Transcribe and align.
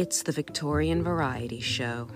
It's 0.00 0.22
the 0.22 0.32
Victorian 0.32 1.04
Variety 1.04 1.60
Show. 1.60 2.08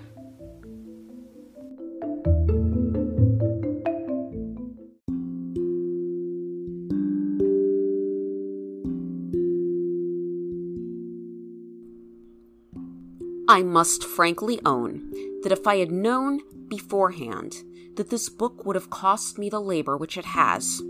I 13.47 13.62
must 13.62 14.03
frankly 14.03 14.59
own 14.64 15.11
that 15.43 15.53
if 15.53 15.66
I 15.66 15.77
had 15.77 15.93
known 15.93 16.41
beforehand 16.69 17.57
that 17.96 18.09
this 18.09 18.30
book 18.30 18.64
would 18.64 18.77
have 18.77 18.89
cost 18.89 19.37
me 19.37 19.51
the 19.51 19.61
labor 19.61 19.98
which 19.98 20.16
it 20.16 20.25
has, 20.25 20.80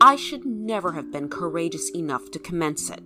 I 0.00 0.16
should 0.16 0.44
never 0.44 0.94
have 0.94 1.12
been 1.12 1.28
courageous 1.28 1.90
enough 1.90 2.28
to 2.32 2.40
commence 2.40 2.90
it. 2.90 3.04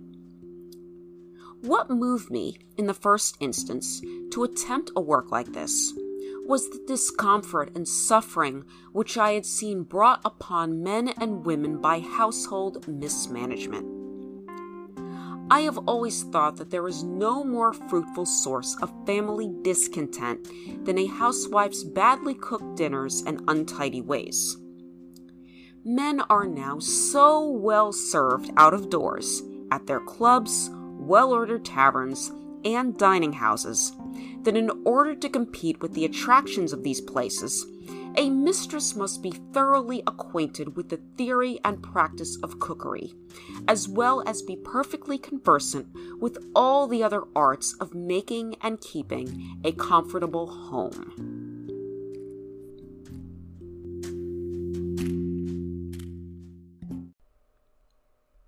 What 1.65 1.89
moved 1.89 2.29
me, 2.29 2.59
in 2.77 2.85
the 2.85 2.93
first 2.93 3.37
instance, 3.39 3.99
to 4.33 4.43
attempt 4.43 4.91
a 4.95 5.01
work 5.01 5.31
like 5.31 5.51
this 5.51 5.93
was 6.45 6.69
the 6.69 6.83
discomfort 6.85 7.71
and 7.73 7.87
suffering 7.87 8.65
which 8.91 9.17
I 9.17 9.31
had 9.31 9.47
seen 9.47 9.81
brought 9.81 10.21
upon 10.23 10.83
men 10.83 11.07
and 11.19 11.43
women 11.43 11.81
by 11.81 12.01
household 12.01 12.87
mismanagement. 12.87 13.87
I 15.49 15.61
have 15.61 15.79
always 15.87 16.21
thought 16.21 16.57
that 16.57 16.69
there 16.69 16.87
is 16.87 17.03
no 17.03 17.43
more 17.43 17.73
fruitful 17.73 18.27
source 18.27 18.77
of 18.83 18.93
family 19.07 19.51
discontent 19.63 20.47
than 20.85 20.99
a 20.99 21.07
housewife's 21.07 21.83
badly 21.83 22.35
cooked 22.35 22.75
dinners 22.75 23.23
and 23.25 23.41
untidy 23.47 24.01
ways. 24.01 24.55
Men 25.83 26.21
are 26.29 26.45
now 26.45 26.77
so 26.77 27.49
well 27.49 27.91
served 27.91 28.51
out 28.55 28.75
of 28.75 28.91
doors, 28.91 29.41
at 29.71 29.87
their 29.87 29.99
clubs, 29.99 30.69
well 31.05 31.31
ordered 31.31 31.65
taverns, 31.65 32.31
and 32.63 32.97
dining 32.97 33.33
houses, 33.33 33.93
that 34.41 34.57
in 34.57 34.71
order 34.85 35.15
to 35.15 35.29
compete 35.29 35.81
with 35.81 35.93
the 35.93 36.05
attractions 36.05 36.73
of 36.73 36.83
these 36.83 36.99
places, 36.99 37.65
a 38.17 38.29
mistress 38.29 38.95
must 38.95 39.21
be 39.21 39.31
thoroughly 39.31 40.01
acquainted 40.07 40.75
with 40.75 40.89
the 40.89 40.99
theory 41.17 41.59
and 41.63 41.83
practice 41.83 42.37
of 42.41 42.59
cookery, 42.59 43.13
as 43.67 43.87
well 43.87 44.23
as 44.25 44.41
be 44.41 44.55
perfectly 44.55 45.17
conversant 45.17 45.87
with 46.19 46.37
all 46.55 46.87
the 46.87 47.03
other 47.03 47.23
arts 47.35 47.75
of 47.79 47.93
making 47.93 48.55
and 48.61 48.79
keeping 48.81 49.59
a 49.63 49.71
comfortable 49.73 50.47
home. 50.47 51.34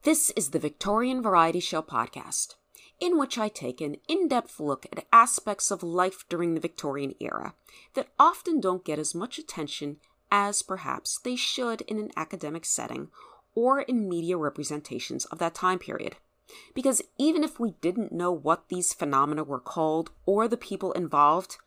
This 0.08 0.30
is 0.38 0.52
the 0.52 0.60
Victorian 0.60 1.22
Variety 1.22 1.60
Show 1.60 1.82
podcast 1.82 2.56
in 2.98 3.20
which 3.20 3.38
I 3.38 3.50
take 3.50 3.82
an 3.82 3.98
in 4.08 4.30
depth 4.30 4.58
look 4.58 4.86
at 4.86 5.06
aspects 5.12 5.70
of 5.70 5.84
life 5.84 6.24
during 6.30 6.54
the 6.54 6.62
Victorian 6.62 7.14
era 7.20 7.56
that 7.94 8.08
often 8.18 8.62
don't 8.62 8.86
get 8.86 9.00
as 9.00 9.14
much 9.14 9.38
attention 9.38 9.98
as 10.32 10.62
perhaps 10.62 11.20
they 11.20 11.36
should 11.36 11.82
in 11.82 12.00
an 12.00 12.12
academic 12.16 12.64
setting 12.64 13.10
or 13.54 13.82
in 13.82 14.08
media 14.08 14.38
representations 14.38 15.26
of 15.26 15.40
that 15.40 15.54
time 15.54 15.78
period. 15.78 16.16
Because 16.74 17.02
even 17.18 17.44
if 17.44 17.60
we 17.60 17.72
didn't 17.82 18.14
know 18.14 18.32
what 18.32 18.70
these 18.70 18.94
phenomena 18.94 19.44
were 19.44 19.60
called 19.60 20.12
or 20.26 20.48
the 20.48 20.56
people 20.56 20.94
involved, 20.94 21.58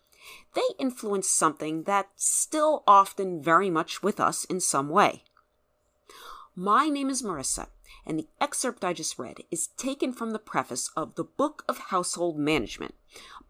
they 0.54 0.62
influenced 0.78 1.36
something 1.36 1.82
that's 1.82 2.24
still 2.24 2.84
often 2.86 3.42
very 3.42 3.68
much 3.68 4.02
with 4.02 4.18
us 4.18 4.46
in 4.46 4.60
some 4.60 4.88
way. 4.88 5.24
My 6.56 6.88
name 6.88 7.10
is 7.10 7.22
Marisa, 7.22 7.66
and 8.06 8.18
the 8.18 8.28
excerpt 8.40 8.84
I 8.84 8.92
just 8.92 9.18
read 9.18 9.44
is 9.50 9.68
taken 9.76 10.12
from 10.12 10.30
the 10.30 10.38
preface 10.38 10.90
of 10.96 11.14
The 11.14 11.24
Book 11.24 11.64
of 11.68 11.78
Household 11.78 12.38
Management 12.38 12.94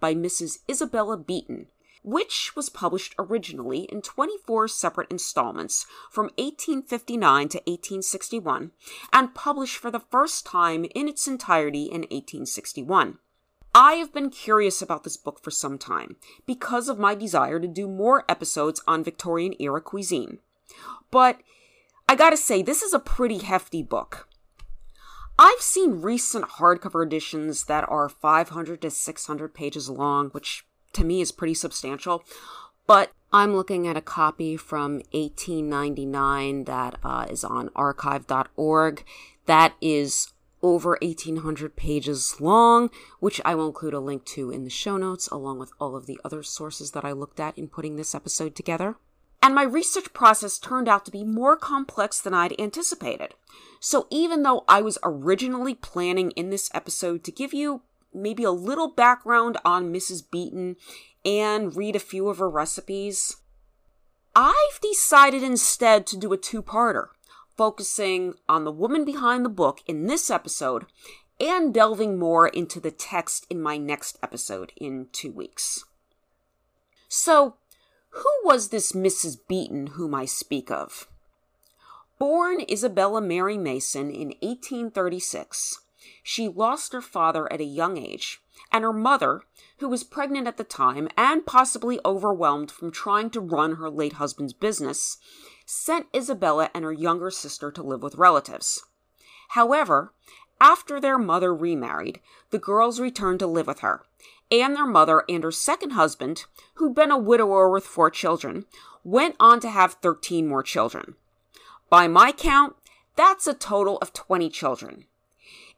by 0.00 0.14
Mrs. 0.14 0.58
Isabella 0.68 1.16
Beeton, 1.16 1.66
which 2.02 2.52
was 2.56 2.68
published 2.68 3.14
originally 3.18 3.80
in 3.84 4.02
24 4.02 4.68
separate 4.68 5.10
installments 5.10 5.86
from 6.10 6.26
1859 6.38 7.48
to 7.48 7.58
1861 7.58 8.70
and 9.12 9.34
published 9.34 9.76
for 9.76 9.90
the 9.90 10.00
first 10.10 10.46
time 10.46 10.86
in 10.94 11.08
its 11.08 11.28
entirety 11.28 11.84
in 11.84 12.02
1861. 12.02 13.18
I 13.74 13.94
have 13.94 14.12
been 14.12 14.30
curious 14.30 14.82
about 14.82 15.04
this 15.04 15.16
book 15.16 15.40
for 15.42 15.50
some 15.52 15.78
time 15.78 16.16
because 16.44 16.88
of 16.88 16.98
my 16.98 17.14
desire 17.14 17.60
to 17.60 17.68
do 17.68 17.86
more 17.86 18.24
episodes 18.28 18.82
on 18.88 19.04
Victorian 19.04 19.54
era 19.60 19.80
cuisine. 19.80 20.38
But 21.10 21.40
I 22.08 22.16
gotta 22.16 22.36
say, 22.36 22.62
this 22.62 22.82
is 22.82 22.92
a 22.92 22.98
pretty 22.98 23.38
hefty 23.38 23.82
book. 23.84 24.28
I've 25.42 25.62
seen 25.62 26.02
recent 26.02 26.44
hardcover 26.44 27.02
editions 27.02 27.64
that 27.64 27.88
are 27.88 28.10
500 28.10 28.82
to 28.82 28.90
600 28.90 29.54
pages 29.54 29.88
long, 29.88 30.28
which 30.28 30.66
to 30.92 31.02
me 31.02 31.22
is 31.22 31.32
pretty 31.32 31.54
substantial. 31.54 32.22
But 32.86 33.12
I'm 33.32 33.56
looking 33.56 33.88
at 33.88 33.96
a 33.96 34.02
copy 34.02 34.58
from 34.58 34.96
1899 35.12 36.64
that 36.64 36.98
uh, 37.02 37.26
is 37.30 37.42
on 37.42 37.70
archive.org 37.74 39.02
that 39.46 39.72
is 39.80 40.34
over 40.62 40.98
1800 41.00 41.74
pages 41.74 42.38
long, 42.38 42.90
which 43.18 43.40
I 43.42 43.54
will 43.54 43.68
include 43.68 43.94
a 43.94 44.00
link 44.00 44.26
to 44.26 44.50
in 44.50 44.64
the 44.64 44.70
show 44.70 44.98
notes, 44.98 45.26
along 45.28 45.58
with 45.58 45.72
all 45.80 45.96
of 45.96 46.04
the 46.04 46.20
other 46.22 46.42
sources 46.42 46.90
that 46.90 47.06
I 47.06 47.12
looked 47.12 47.40
at 47.40 47.56
in 47.56 47.68
putting 47.68 47.96
this 47.96 48.14
episode 48.14 48.54
together. 48.54 48.96
And 49.42 49.54
my 49.54 49.62
research 49.62 50.12
process 50.12 50.58
turned 50.58 50.86
out 50.86 51.06
to 51.06 51.10
be 51.10 51.24
more 51.24 51.56
complex 51.56 52.20
than 52.20 52.34
I'd 52.34 52.60
anticipated. 52.60 53.32
So 53.80 54.06
even 54.10 54.42
though 54.42 54.64
I 54.68 54.82
was 54.82 54.98
originally 55.02 55.74
planning 55.74 56.32
in 56.32 56.50
this 56.50 56.70
episode 56.74 57.24
to 57.24 57.32
give 57.32 57.54
you 57.54 57.80
maybe 58.12 58.44
a 58.44 58.50
little 58.50 58.88
background 58.88 59.56
on 59.64 59.92
Mrs. 59.92 60.22
Beeton 60.30 60.76
and 61.24 61.74
read 61.74 61.96
a 61.96 62.00
few 62.00 62.28
of 62.28 62.38
her 62.38 62.50
recipes, 62.50 63.38
I've 64.36 64.80
decided 64.82 65.42
instead 65.42 66.06
to 66.08 66.18
do 66.18 66.32
a 66.34 66.36
two 66.36 66.62
parter, 66.62 67.08
focusing 67.56 68.34
on 68.48 68.64
the 68.64 68.70
woman 68.70 69.04
behind 69.04 69.46
the 69.46 69.50
book 69.50 69.80
in 69.86 70.06
this 70.06 70.30
episode 70.30 70.84
and 71.40 71.72
delving 71.72 72.18
more 72.18 72.48
into 72.48 72.80
the 72.80 72.90
text 72.90 73.46
in 73.48 73.62
my 73.62 73.78
next 73.78 74.18
episode 74.22 74.72
in 74.76 75.06
two 75.10 75.32
weeks. 75.32 75.84
So, 77.08 77.54
who 78.10 78.30
was 78.44 78.68
this 78.68 78.92
Mrs. 78.92 79.38
Beeton 79.48 79.88
whom 79.88 80.14
I 80.14 80.26
speak 80.26 80.70
of? 80.70 81.08
Born 82.20 82.60
Isabella 82.70 83.22
Mary 83.22 83.56
Mason 83.56 84.10
in 84.10 84.34
1836, 84.42 85.80
she 86.22 86.48
lost 86.48 86.92
her 86.92 87.00
father 87.00 87.50
at 87.50 87.62
a 87.62 87.64
young 87.64 87.96
age, 87.96 88.42
and 88.70 88.84
her 88.84 88.92
mother, 88.92 89.40
who 89.78 89.88
was 89.88 90.04
pregnant 90.04 90.46
at 90.46 90.58
the 90.58 90.62
time 90.62 91.08
and 91.16 91.46
possibly 91.46 91.98
overwhelmed 92.04 92.70
from 92.70 92.90
trying 92.90 93.30
to 93.30 93.40
run 93.40 93.76
her 93.76 93.88
late 93.88 94.12
husband's 94.12 94.52
business, 94.52 95.16
sent 95.64 96.08
Isabella 96.14 96.68
and 96.74 96.84
her 96.84 96.92
younger 96.92 97.30
sister 97.30 97.72
to 97.72 97.82
live 97.82 98.02
with 98.02 98.16
relatives. 98.16 98.84
However, 99.52 100.12
after 100.60 101.00
their 101.00 101.16
mother 101.16 101.54
remarried, 101.54 102.20
the 102.50 102.58
girls 102.58 103.00
returned 103.00 103.38
to 103.38 103.46
live 103.46 103.66
with 103.66 103.80
her, 103.80 104.04
and 104.50 104.76
their 104.76 104.84
mother 104.84 105.24
and 105.26 105.42
her 105.42 105.50
second 105.50 105.92
husband, 105.92 106.44
who'd 106.74 106.94
been 106.94 107.10
a 107.10 107.16
widower 107.16 107.70
with 107.70 107.86
four 107.86 108.10
children, 108.10 108.66
went 109.04 109.36
on 109.40 109.58
to 109.60 109.70
have 109.70 109.94
13 109.94 110.46
more 110.46 110.62
children. 110.62 111.16
By 111.90 112.06
my 112.06 112.30
count, 112.30 112.76
that's 113.16 113.48
a 113.48 113.52
total 113.52 113.98
of 113.98 114.12
20 114.12 114.48
children. 114.48 115.06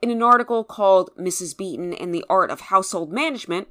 In 0.02 0.10
an 0.10 0.22
article 0.22 0.62
called 0.62 1.10
Mrs. 1.16 1.56
Beeton 1.56 1.94
and 1.94 2.14
the 2.14 2.24
Art 2.28 2.50
of 2.50 2.62
Household 2.62 3.10
Management, 3.10 3.68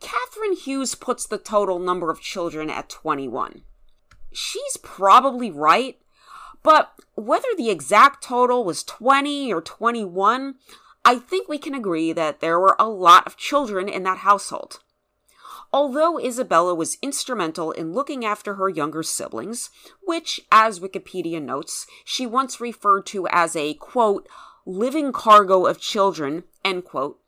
Kathryn 0.00 0.56
Hughes 0.56 0.94
puts 0.94 1.26
the 1.26 1.38
total 1.38 1.78
number 1.78 2.10
of 2.10 2.20
children 2.20 2.70
at 2.70 2.88
21. 2.88 3.62
She's 4.32 4.78
probably 4.82 5.50
right, 5.50 5.98
but 6.62 6.92
whether 7.14 7.48
the 7.56 7.68
exact 7.68 8.24
total 8.24 8.64
was 8.64 8.84
20 8.84 9.52
or 9.52 9.60
21, 9.60 10.54
I 11.04 11.18
think 11.18 11.48
we 11.48 11.58
can 11.58 11.74
agree 11.74 12.12
that 12.14 12.40
there 12.40 12.58
were 12.58 12.76
a 12.78 12.88
lot 12.88 13.26
of 13.26 13.36
children 13.36 13.88
in 13.88 14.04
that 14.04 14.18
household. 14.18 14.80
Although 15.72 16.18
Isabella 16.18 16.74
was 16.74 16.98
instrumental 17.00 17.72
in 17.72 17.94
looking 17.94 18.24
after 18.24 18.54
her 18.54 18.68
younger 18.68 19.02
siblings, 19.02 19.70
which, 20.02 20.40
as 20.52 20.80
Wikipedia 20.80 21.42
notes, 21.42 21.86
she 22.04 22.26
once 22.26 22.60
referred 22.60 23.06
to 23.06 23.26
as 23.28 23.56
a, 23.56 23.74
quote, 23.74 24.28
living 24.66 25.12
cargo 25.12 25.64
of 25.66 25.80
children, 25.80 26.44
end 26.64 26.84
quote, 26.84 27.18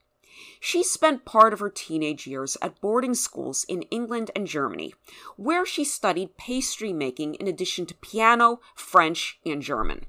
she 0.61 0.83
spent 0.83 1.25
part 1.25 1.53
of 1.53 1.61
her 1.61 1.71
teenage 1.71 2.27
years 2.27 2.57
at 2.61 2.81
boarding 2.81 3.15
schools 3.15 3.65
in 3.69 3.83
England 3.83 4.31
and 4.35 4.47
Germany, 4.47 4.95
where 5.37 5.65
she 5.65 5.85
studied 5.85 6.37
pastry 6.37 6.93
making 6.93 7.35
in 7.35 7.47
addition 7.47 7.87
to 7.87 7.95
piano, 7.95 8.61
French, 8.75 9.39
and 9.45 9.63
German. 9.63 10.07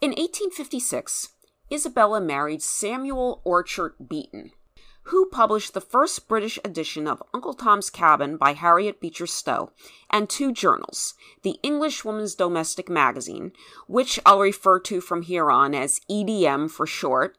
In 0.00 0.10
1856, 0.10 1.30
Isabella 1.72 2.20
married 2.20 2.62
Samuel 2.62 3.42
Orchard 3.44 3.94
Beeton, 4.00 4.52
who 5.10 5.26
published 5.26 5.74
the 5.74 5.80
first 5.80 6.28
British 6.28 6.58
edition 6.64 7.08
of 7.08 7.22
Uncle 7.34 7.52
Tom's 7.52 7.90
Cabin 7.90 8.36
by 8.36 8.52
Harriet 8.52 9.00
Beecher 9.00 9.26
Stowe, 9.26 9.72
and 10.08 10.28
two 10.28 10.52
journals, 10.52 11.14
the 11.42 11.58
English 11.64 12.04
Woman's 12.04 12.36
Domestic 12.36 12.88
Magazine, 12.88 13.50
which 13.88 14.20
I'll 14.24 14.38
refer 14.38 14.78
to 14.80 15.00
from 15.00 15.22
here 15.22 15.50
on 15.50 15.74
as 15.74 16.00
EDM 16.08 16.70
for 16.70 16.86
short, 16.86 17.36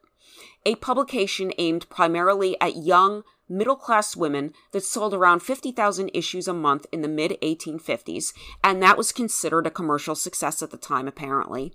a 0.66 0.74
publication 0.76 1.52
aimed 1.56 1.88
primarily 1.88 2.60
at 2.60 2.76
young, 2.76 3.22
middle 3.48 3.76
class 3.76 4.14
women 4.14 4.52
that 4.72 4.84
sold 4.84 5.14
around 5.14 5.40
50,000 5.40 6.10
issues 6.12 6.46
a 6.46 6.52
month 6.52 6.84
in 6.92 7.00
the 7.00 7.08
mid 7.08 7.38
1850s, 7.42 8.34
and 8.62 8.82
that 8.82 8.98
was 8.98 9.12
considered 9.12 9.66
a 9.66 9.70
commercial 9.70 10.14
success 10.14 10.62
at 10.62 10.70
the 10.70 10.76
time, 10.76 11.08
apparently, 11.08 11.72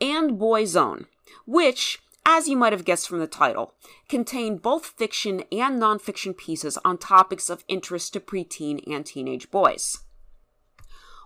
and 0.00 0.38
Boy's 0.38 0.74
Own, 0.74 1.06
which, 1.46 2.00
as 2.26 2.48
you 2.48 2.56
might 2.56 2.72
have 2.72 2.84
guessed 2.84 3.08
from 3.08 3.18
the 3.18 3.26
title, 3.26 3.74
contained 4.08 4.62
both 4.62 4.86
fiction 4.86 5.44
and 5.52 5.80
nonfiction 5.80 6.36
pieces 6.36 6.78
on 6.84 6.98
topics 6.98 7.50
of 7.50 7.64
interest 7.68 8.12
to 8.12 8.20
preteen 8.20 8.82
and 8.86 9.04
teenage 9.04 9.50
boys. 9.50 9.98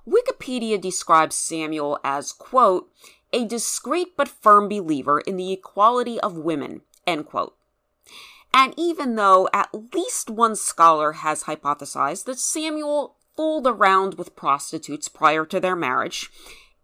Wikipedia 0.06 0.80
describes 0.80 1.36
Samuel 1.36 1.98
as, 2.02 2.32
quote, 2.32 2.90
a 3.32 3.44
discreet 3.44 4.16
but 4.16 4.28
firm 4.28 4.68
believer 4.68 5.20
in 5.20 5.36
the 5.36 5.52
equality 5.52 6.18
of 6.20 6.36
women, 6.36 6.80
end 7.06 7.26
quote. 7.26 7.54
And 8.54 8.72
even 8.76 9.16
though 9.16 9.48
at 9.52 9.94
least 9.94 10.30
one 10.30 10.56
scholar 10.56 11.12
has 11.12 11.44
hypothesized 11.44 12.24
that 12.24 12.38
Samuel 12.38 13.16
fooled 13.36 13.66
around 13.66 14.14
with 14.14 14.34
prostitutes 14.34 15.08
prior 15.08 15.44
to 15.44 15.60
their 15.60 15.76
marriage, 15.76 16.30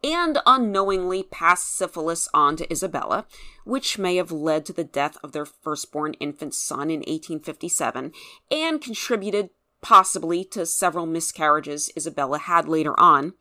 and 0.04 0.38
unknowingly 0.44 1.22
passed 1.22 1.74
syphilis 1.74 2.28
on 2.34 2.56
to 2.56 2.70
Isabella, 2.70 3.26
which 3.64 3.98
may 3.98 4.16
have 4.16 4.30
led 4.30 4.66
to 4.66 4.72
the 4.74 4.84
death 4.84 5.16
of 5.24 5.32
their 5.32 5.46
firstborn 5.46 6.12
infant 6.14 6.54
son 6.54 6.90
in 6.90 7.00
1857 7.00 8.12
and 8.50 8.80
contributed 8.82 9.48
possibly 9.80 10.44
to 10.44 10.66
several 10.66 11.06
miscarriages 11.06 11.90
Isabella 11.96 12.38
had 12.38 12.68
later 12.68 12.98
on. 13.00 13.32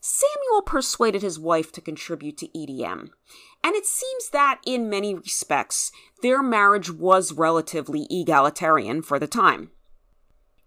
Samuel 0.00 0.62
persuaded 0.66 1.22
his 1.22 1.38
wife 1.38 1.72
to 1.72 1.80
contribute 1.80 2.36
to 2.38 2.48
EDM, 2.48 3.08
and 3.62 3.74
it 3.74 3.86
seems 3.86 4.30
that 4.30 4.60
in 4.66 4.90
many 4.90 5.14
respects 5.14 5.92
their 6.22 6.42
marriage 6.42 6.90
was 6.90 7.32
relatively 7.32 8.06
egalitarian 8.10 9.00
for 9.00 9.18
the 9.18 9.26
time. 9.26 9.70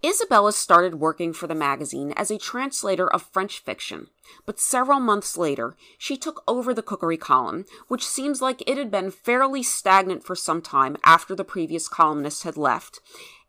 Isabella 0.06 0.54
started 0.54 1.00
working 1.00 1.34
for 1.34 1.48
the 1.48 1.56
magazine 1.56 2.14
as 2.16 2.30
a 2.30 2.38
translator 2.38 3.12
of 3.12 3.24
French 3.24 3.60
fiction, 3.60 4.08
but 4.46 4.60
several 4.60 5.00
months 5.00 5.38
later, 5.38 5.76
she 5.98 6.18
took 6.18 6.44
over 6.48 6.72
the 6.74 6.84
cookery 6.84 7.18
column, 7.18 7.66
which 7.88 8.06
seems 8.06 8.42
like 8.42 8.62
it 8.68 8.78
had 8.78 8.92
been 8.92 9.10
fairly 9.10 9.64
stagnant 9.64 10.24
for 10.24 10.36
some 10.36 10.62
time 10.62 10.98
after 11.04 11.34
the 11.34 11.44
previous 11.44 11.88
columnist 11.88 12.44
had 12.44 12.58
left, 12.58 13.00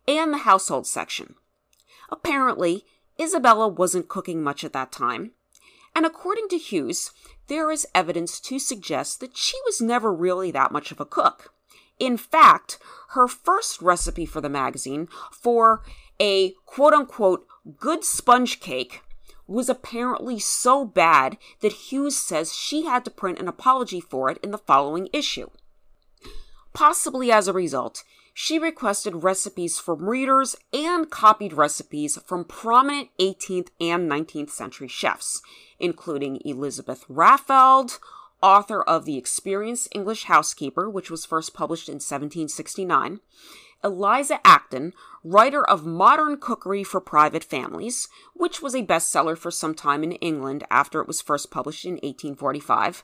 and 0.07 0.33
the 0.33 0.39
household 0.39 0.87
section. 0.87 1.35
Apparently, 2.09 2.83
Isabella 3.21 3.67
wasn't 3.67 4.07
cooking 4.07 4.41
much 4.41 4.63
at 4.63 4.73
that 4.73 4.91
time, 4.91 5.33
and 5.95 6.03
according 6.03 6.47
to 6.49 6.57
Hughes, 6.57 7.11
there 7.47 7.69
is 7.69 7.87
evidence 7.93 8.39
to 8.39 8.57
suggest 8.57 9.19
that 9.19 9.37
she 9.37 9.57
was 9.65 9.81
never 9.81 10.11
really 10.11 10.49
that 10.49 10.71
much 10.71 10.91
of 10.91 10.99
a 10.99 11.05
cook. 11.05 11.53
In 11.99 12.15
fact, 12.15 12.79
her 13.09 13.27
first 13.27 13.81
recipe 13.81 14.25
for 14.25 14.39
the 14.39 14.49
magazine 14.49 15.09
for 15.31 15.83
a 16.19 16.51
quote 16.65 16.93
unquote 16.93 17.45
good 17.77 18.03
sponge 18.03 18.59
cake 18.59 19.01
was 19.47 19.69
apparently 19.69 20.37
so 20.37 20.85
bad 20.85 21.37
that 21.61 21.71
Hughes 21.71 22.17
says 22.17 22.53
she 22.53 22.85
had 22.85 23.03
to 23.05 23.11
print 23.11 23.39
an 23.39 23.47
apology 23.47 23.99
for 23.99 24.29
it 24.29 24.37
in 24.43 24.51
the 24.51 24.57
following 24.57 25.09
issue. 25.11 25.49
Possibly 26.73 27.31
as 27.31 27.47
a 27.47 27.53
result, 27.53 28.03
she 28.33 28.59
requested 28.59 29.23
recipes 29.23 29.79
from 29.79 30.07
readers 30.07 30.55
and 30.71 31.09
copied 31.09 31.51
recipes 31.51 32.17
from 32.25 32.45
prominent 32.45 33.09
18th 33.19 33.69
and 33.81 34.09
19th 34.09 34.51
century 34.51 34.87
chefs, 34.87 35.41
including 35.79 36.39
Elizabeth 36.45 37.05
Raffald, 37.09 37.99
author 38.41 38.81
of 38.83 39.05
The 39.05 39.17
Experienced 39.17 39.89
English 39.93 40.25
Housekeeper, 40.25 40.89
which 40.89 41.11
was 41.11 41.25
first 41.25 41.53
published 41.53 41.89
in 41.89 41.95
1769, 41.95 43.19
Eliza 43.83 44.39
Acton, 44.45 44.93
writer 45.23 45.67
of 45.67 45.85
Modern 45.85 46.37
Cookery 46.37 46.83
for 46.83 46.99
Private 46.99 47.43
Families, 47.43 48.09
which 48.33 48.61
was 48.61 48.75
a 48.75 48.85
bestseller 48.85 49.37
for 49.37 49.51
some 49.51 49.73
time 49.73 50.03
in 50.03 50.13
England 50.13 50.65
after 50.69 50.99
it 51.01 51.07
was 51.07 51.21
first 51.21 51.49
published 51.49 51.85
in 51.85 51.93
1845, 51.93 53.03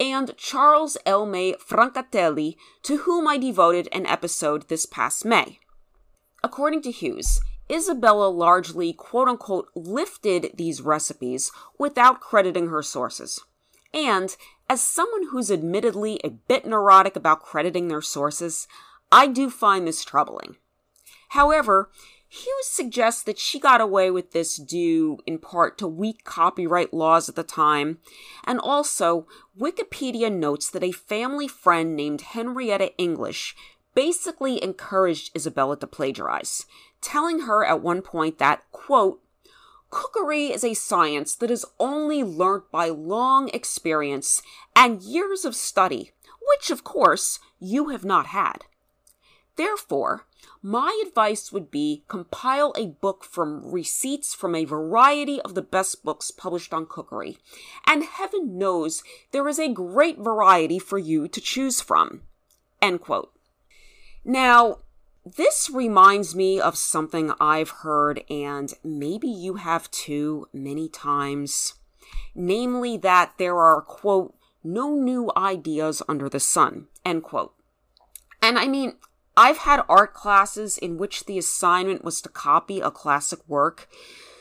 and 0.00 0.36
Charles 0.36 0.96
Elmé 1.06 1.54
Francatelli, 1.60 2.56
to 2.82 2.98
whom 2.98 3.28
I 3.28 3.38
devoted 3.38 3.88
an 3.92 4.06
episode 4.06 4.68
this 4.68 4.86
past 4.86 5.24
May. 5.24 5.60
According 6.42 6.82
to 6.82 6.90
Hughes, 6.90 7.40
Isabella 7.70 8.28
largely 8.28 8.92
quote 8.92 9.28
unquote 9.28 9.68
lifted 9.74 10.52
these 10.54 10.80
recipes 10.80 11.52
without 11.78 12.20
crediting 12.20 12.68
her 12.68 12.82
sources. 12.82 13.40
And 13.92 14.36
as 14.68 14.82
someone 14.82 15.28
who's 15.30 15.50
admittedly 15.50 16.20
a 16.22 16.30
bit 16.30 16.66
neurotic 16.66 17.16
about 17.16 17.42
crediting 17.42 17.88
their 17.88 18.02
sources, 18.02 18.68
I 19.10 19.26
do 19.26 19.50
find 19.50 19.86
this 19.86 20.04
troubling. 20.04 20.56
However, 21.30 21.90
Hughes 22.30 22.66
suggests 22.66 23.22
that 23.22 23.38
she 23.38 23.58
got 23.58 23.80
away 23.80 24.10
with 24.10 24.32
this 24.32 24.56
due 24.56 25.18
in 25.26 25.38
part 25.38 25.78
to 25.78 25.88
weak 25.88 26.24
copyright 26.24 26.92
laws 26.92 27.28
at 27.28 27.36
the 27.36 27.42
time, 27.42 27.98
and 28.44 28.60
also 28.60 29.26
Wikipedia 29.58 30.30
notes 30.30 30.70
that 30.70 30.84
a 30.84 30.92
family 30.92 31.48
friend 31.48 31.96
named 31.96 32.20
Henrietta 32.20 32.94
English 32.98 33.56
basically 33.94 34.62
encouraged 34.62 35.34
Isabella 35.34 35.78
to 35.78 35.86
plagiarize, 35.86 36.66
telling 37.00 37.40
her 37.40 37.64
at 37.64 37.80
one 37.80 38.02
point 38.02 38.38
that, 38.38 38.62
quote, 38.72 39.22
Cookery 39.90 40.52
is 40.52 40.64
a 40.64 40.74
science 40.74 41.34
that 41.36 41.50
is 41.50 41.64
only 41.80 42.22
learnt 42.22 42.70
by 42.70 42.90
long 42.90 43.48
experience 43.54 44.42
and 44.76 45.02
years 45.02 45.46
of 45.46 45.56
study, 45.56 46.12
which, 46.46 46.70
of 46.70 46.84
course, 46.84 47.38
you 47.58 47.88
have 47.88 48.04
not 48.04 48.26
had. 48.26 48.66
Therefore, 49.58 50.24
my 50.62 51.02
advice 51.04 51.50
would 51.50 51.68
be 51.68 52.04
compile 52.06 52.72
a 52.76 52.86
book 52.86 53.24
from 53.24 53.68
receipts 53.68 54.32
from 54.32 54.54
a 54.54 54.64
variety 54.64 55.40
of 55.40 55.56
the 55.56 55.62
best 55.62 56.04
books 56.04 56.30
published 56.30 56.72
on 56.72 56.86
cookery, 56.86 57.38
and 57.84 58.04
heaven 58.04 58.56
knows 58.56 59.02
there 59.32 59.48
is 59.48 59.58
a 59.58 59.68
great 59.68 60.18
variety 60.18 60.78
for 60.78 60.96
you 60.96 61.26
to 61.26 61.40
choose 61.40 61.80
from. 61.80 62.22
End 62.80 63.00
quote. 63.00 63.32
Now, 64.24 64.78
this 65.24 65.68
reminds 65.68 66.36
me 66.36 66.60
of 66.60 66.76
something 66.78 67.32
I've 67.40 67.82
heard, 67.82 68.22
and 68.30 68.72
maybe 68.84 69.28
you 69.28 69.54
have 69.54 69.90
too 69.90 70.46
many 70.52 70.88
times. 70.88 71.74
Namely, 72.32 72.96
that 72.98 73.32
there 73.38 73.58
are, 73.58 73.82
quote, 73.82 74.36
no 74.62 74.94
new 74.94 75.32
ideas 75.36 76.00
under 76.08 76.28
the 76.28 76.38
sun, 76.38 76.86
end 77.04 77.24
quote. 77.24 77.54
And 78.40 78.56
I 78.56 78.68
mean, 78.68 78.94
I've 79.38 79.58
had 79.58 79.84
art 79.88 80.14
classes 80.14 80.76
in 80.76 80.98
which 80.98 81.26
the 81.26 81.38
assignment 81.38 82.02
was 82.02 82.20
to 82.22 82.28
copy 82.28 82.80
a 82.80 82.90
classic 82.90 83.38
work. 83.46 83.88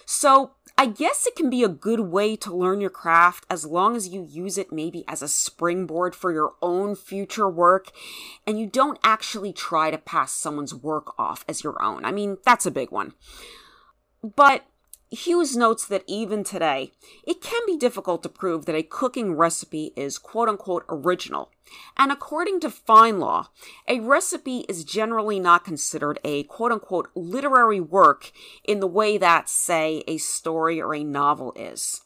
So 0.08 0.54
I 0.76 0.88
guess 0.88 1.28
it 1.28 1.36
can 1.36 1.52
be 1.52 1.64
a 1.64 1.70
good 1.70 2.00
way 2.00 2.36
to 2.38 2.56
learn 2.56 2.82
your 2.82 2.90
craft 2.90 3.46
as 3.48 3.64
long 3.64 3.96
as 3.96 4.08
you 4.08 4.26
use 4.28 4.58
it 4.58 4.72
maybe 4.72 5.04
as 5.08 5.22
a 5.22 5.28
springboard 5.28 6.16
for 6.16 6.32
your 6.32 6.56
own 6.64 6.96
future 6.96 7.48
work 7.48 7.92
and 8.48 8.60
you 8.60 8.66
don't 8.66 8.98
actually 9.04 9.54
try 9.54 9.92
to 9.92 10.00
pass 10.00 10.32
someone's 10.32 10.74
work 10.74 11.14
off 11.20 11.46
as 11.48 11.64
your 11.64 11.80
own. 11.80 12.04
I 12.04 12.12
mean, 12.12 12.38
that's 12.44 12.66
a 12.66 12.72
big 12.72 12.90
one. 12.90 13.14
But 14.24 14.66
Hughes 15.10 15.56
notes 15.56 15.86
that 15.88 16.04
even 16.06 16.44
today, 16.44 16.92
it 17.24 17.42
can 17.42 17.62
be 17.66 17.78
difficult 17.78 18.24
to 18.24 18.30
prove 18.30 18.66
that 18.66 18.76
a 18.76 18.84
cooking 18.84 19.36
recipe 19.36 19.94
is 19.96 20.18
quote 20.18 20.50
unquote 20.50 20.84
original. 20.90 21.50
And 21.96 22.12
according 22.12 22.60
to 22.62 22.70
Findlaw, 22.70 23.48
a 23.88 24.02
recipe 24.02 24.66
is 24.68 24.84
generally 24.84 25.40
not 25.40 25.64
considered 25.64 26.20
a 26.26 26.44
quote 26.44 26.74
unquote 26.74 27.10
literary 27.16 27.80
work 27.80 28.32
in 28.66 28.82
the 28.82 28.88
way 28.88 29.18
that, 29.18 29.48
say, 29.48 30.04
a 30.08 30.18
story 30.18 30.82
or 30.82 30.94
a 30.94 31.06
novel 31.06 31.54
is. 31.56 32.02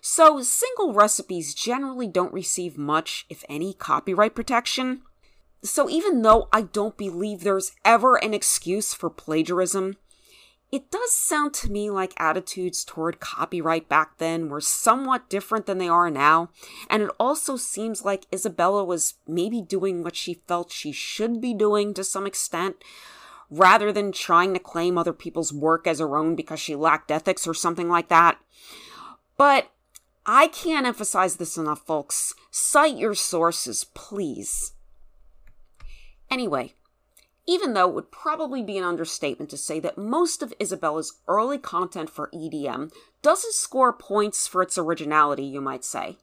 So, 0.00 0.40
single 0.40 0.94
recipes 0.94 1.52
generally 1.52 2.06
don't 2.06 2.32
receive 2.32 2.78
much, 2.78 3.26
if 3.28 3.44
any, 3.50 3.74
copyright 3.74 4.34
protection. 4.34 5.02
So, 5.62 5.90
even 5.90 6.22
though 6.22 6.48
I 6.52 6.62
don't 6.62 6.96
believe 6.96 7.40
there's 7.40 7.72
ever 7.84 8.16
an 8.16 8.32
excuse 8.32 8.94
for 8.94 9.10
plagiarism, 9.10 9.96
it 10.76 10.90
does 10.90 11.10
sound 11.14 11.54
to 11.54 11.72
me 11.72 11.88
like 11.88 12.12
attitudes 12.18 12.84
toward 12.84 13.18
copyright 13.18 13.88
back 13.88 14.18
then 14.18 14.50
were 14.50 14.60
somewhat 14.60 15.30
different 15.30 15.64
than 15.64 15.78
they 15.78 15.88
are 15.88 16.10
now, 16.10 16.50
and 16.90 17.02
it 17.02 17.08
also 17.18 17.56
seems 17.56 18.04
like 18.04 18.26
Isabella 18.30 18.84
was 18.84 19.14
maybe 19.26 19.62
doing 19.62 20.02
what 20.02 20.14
she 20.14 20.42
felt 20.46 20.70
she 20.70 20.92
should 20.92 21.40
be 21.40 21.54
doing 21.54 21.94
to 21.94 22.04
some 22.04 22.26
extent, 22.26 22.76
rather 23.48 23.90
than 23.90 24.12
trying 24.12 24.52
to 24.52 24.60
claim 24.60 24.98
other 24.98 25.14
people's 25.14 25.50
work 25.50 25.86
as 25.86 25.98
her 25.98 26.14
own 26.14 26.36
because 26.36 26.60
she 26.60 26.76
lacked 26.76 27.10
ethics 27.10 27.46
or 27.46 27.54
something 27.54 27.88
like 27.88 28.08
that. 28.08 28.36
But 29.38 29.70
I 30.26 30.48
can't 30.48 30.86
emphasize 30.86 31.36
this 31.36 31.56
enough, 31.56 31.86
folks. 31.86 32.34
Cite 32.50 32.98
your 32.98 33.14
sources, 33.14 33.84
please. 33.94 34.74
Anyway, 36.30 36.74
even 37.46 37.74
though 37.74 37.88
it 37.88 37.94
would 37.94 38.10
probably 38.10 38.62
be 38.62 38.76
an 38.76 38.84
understatement 38.84 39.50
to 39.50 39.56
say 39.56 39.78
that 39.80 39.98
most 39.98 40.42
of 40.42 40.52
Isabella's 40.60 41.20
early 41.28 41.58
content 41.58 42.10
for 42.10 42.30
EDM 42.34 42.92
doesn't 43.22 43.54
score 43.54 43.92
points 43.92 44.46
for 44.46 44.62
its 44.62 44.76
originality, 44.76 45.44
you 45.44 45.60
might 45.60 45.84
say. 45.84 46.18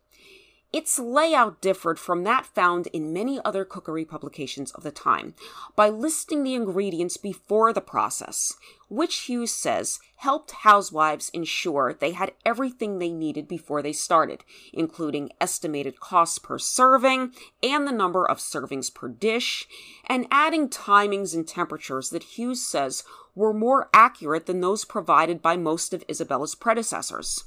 Its 0.73 0.97
layout 0.97 1.61
differed 1.61 1.99
from 1.99 2.23
that 2.23 2.47
found 2.47 2.87
in 2.87 3.13
many 3.13 3.39
other 3.45 3.63
cookery 3.63 4.03
publications 4.03 4.71
of 4.71 4.81
the 4.81 4.91
time 4.91 5.35
by 5.75 5.87
listing 5.87 6.43
the 6.43 6.55
ingredients 6.55 7.15
before 7.15 7.71
the 7.71 7.79
process, 7.79 8.55
which 8.89 9.21
Hughes 9.21 9.51
says 9.51 9.99
helped 10.15 10.51
housewives 10.51 11.29
ensure 11.29 11.93
they 11.93 12.11
had 12.11 12.33
everything 12.43 12.97
they 12.97 13.11
needed 13.11 13.47
before 13.47 13.83
they 13.83 13.93
started, 13.93 14.43
including 14.73 15.29
estimated 15.39 15.99
costs 15.99 16.39
per 16.39 16.57
serving 16.57 17.33
and 17.61 17.87
the 17.87 17.91
number 17.91 18.25
of 18.25 18.39
servings 18.39 18.91
per 18.91 19.07
dish, 19.07 19.67
and 20.07 20.25
adding 20.31 20.69
timings 20.69 21.35
and 21.35 21.47
temperatures 21.47 22.09
that 22.09 22.23
Hughes 22.23 22.67
says 22.67 23.03
were 23.35 23.53
more 23.53 23.89
accurate 23.93 24.47
than 24.47 24.61
those 24.61 24.85
provided 24.85 25.39
by 25.39 25.55
most 25.55 25.93
of 25.93 26.03
Isabella's 26.09 26.55
predecessors. 26.55 27.43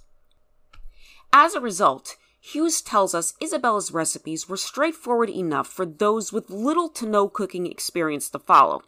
As 1.33 1.54
a 1.54 1.61
result, 1.61 2.16
Hughes 2.53 2.81
tells 2.81 3.12
us 3.12 3.35
Isabella's 3.43 3.91
recipes 3.91 4.49
were 4.49 4.57
straightforward 4.57 5.29
enough 5.29 5.67
for 5.67 5.85
those 5.85 6.33
with 6.33 6.49
little 6.49 6.88
to 6.91 7.05
no 7.05 7.29
cooking 7.29 7.67
experience 7.67 8.31
to 8.31 8.38
follow, 8.38 8.83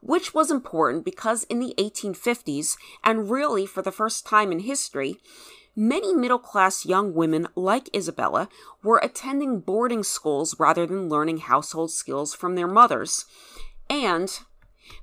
which 0.00 0.34
was 0.34 0.50
important 0.50 1.04
because 1.04 1.44
in 1.44 1.60
the 1.60 1.74
1850s, 1.78 2.76
and 3.04 3.30
really 3.30 3.66
for 3.66 3.82
the 3.82 3.92
first 3.92 4.26
time 4.26 4.50
in 4.50 4.58
history, 4.58 5.18
many 5.76 6.12
middle 6.12 6.40
class 6.40 6.84
young 6.84 7.14
women 7.14 7.46
like 7.54 7.88
Isabella 7.94 8.48
were 8.82 8.98
attending 8.98 9.60
boarding 9.60 10.02
schools 10.02 10.58
rather 10.58 10.84
than 10.84 11.08
learning 11.08 11.38
household 11.38 11.92
skills 11.92 12.34
from 12.34 12.56
their 12.56 12.66
mothers. 12.66 13.26
And 13.88 14.40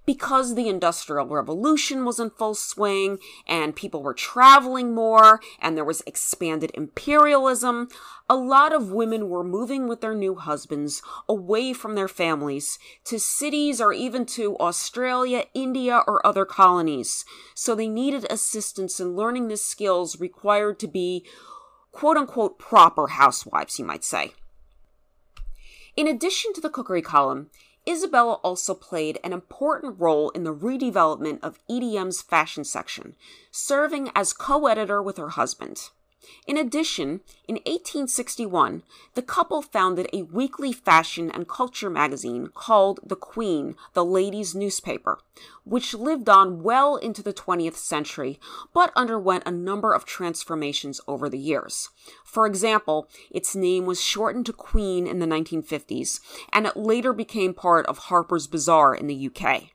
because 0.06 0.56
the 0.56 0.68
Industrial 0.68 1.26
Revolution 1.26 2.06
was 2.06 2.20
in 2.20 2.30
full 2.30 2.56
swing 2.56 3.20
and 3.48 3.76
people 3.76 4.02
were 4.02 4.14
traveling 4.14 4.94
more 4.94 5.40
and 5.60 5.76
there 5.76 5.86
was 5.86 6.02
expanded 6.08 6.72
imperialism, 6.74 7.88
a 8.30 8.36
lot 8.36 8.74
of 8.74 8.92
women 8.92 9.30
were 9.30 9.44
moving 9.44 9.88
with 9.88 10.02
their 10.02 10.16
new 10.16 10.36
husbands 10.36 11.02
away 11.28 11.74
from 11.74 11.96
their 11.96 12.08
families 12.08 12.80
to 13.04 13.20
cities 13.20 13.82
or 13.82 13.94
even 13.94 14.26
to 14.26 14.58
Australia, 14.58 15.46
India, 15.54 16.02
or 16.08 16.26
other 16.26 16.46
colonies. 16.46 17.26
So 17.54 17.76
they 17.76 17.90
needed 17.90 18.26
assistance 18.30 19.00
in 19.00 19.16
learning 19.16 19.48
the 19.48 19.58
skills 19.58 20.20
required 20.20 20.80
to 20.80 20.88
be 20.88 21.26
quote 21.92 22.18
unquote 22.18 22.58
proper 22.58 23.08
housewives, 23.08 23.78
you 23.78 23.86
might 23.86 24.04
say. 24.04 24.34
In 25.96 26.08
addition 26.08 26.54
to 26.54 26.62
the 26.62 26.70
cookery 26.70 27.02
column, 27.02 27.50
Isabella 27.88 28.34
also 28.44 28.74
played 28.74 29.20
an 29.24 29.34
important 29.34 30.00
role 30.00 30.30
in 30.32 30.44
the 30.44 30.54
redevelopment 30.54 31.40
of 31.42 31.60
EDM's 31.68 32.22
fashion 32.22 32.64
section, 32.64 33.16
serving 33.50 34.12
as 34.14 34.34
co 34.34 34.68
editor 34.68 35.02
with 35.02 35.18
her 35.18 35.30
husband. 35.30 35.90
In 36.46 36.58
addition, 36.58 37.22
in 37.48 37.56
1861, 37.56 38.84
the 39.16 39.22
couple 39.22 39.62
founded 39.62 40.08
a 40.14 40.24
weekly 40.24 40.72
fashion 40.72 41.32
and 41.32 41.48
culture 41.48 41.90
magazine 41.90 42.50
called 42.54 43.00
The 43.04 43.16
Queen, 43.16 43.76
the 43.94 44.06
Ladies' 44.06 44.54
Newspaper, 44.54 45.20
which 45.64 45.94
lived 45.94 46.30
on 46.30 46.62
well 46.62 46.96
into 46.96 47.24
the 47.24 47.34
20th 47.34 47.76
century, 47.76 48.40
but 48.74 48.92
underwent 48.96 49.44
a 49.46 49.52
number 49.52 49.94
of 49.94 50.06
transformations 50.06 51.02
over 51.08 51.28
the 51.28 51.40
years. 51.40 51.90
For 52.24 52.46
example, 52.46 53.08
its 53.30 53.56
name 53.56 53.86
was 53.86 54.02
shortened 54.02 54.46
to 54.48 54.54
Queen 54.54 55.08
in 55.08 55.20
the 55.20 55.26
1950s, 55.26 56.20
and 56.54 56.68
it 56.68 56.78
later 56.78 57.14
became 57.14 57.54
part 57.54 57.86
of 57.88 57.98
Harper's 57.98 58.48
Bazaar 58.48 58.94
in 58.94 59.08
the 59.08 59.30
UK. 59.30 59.72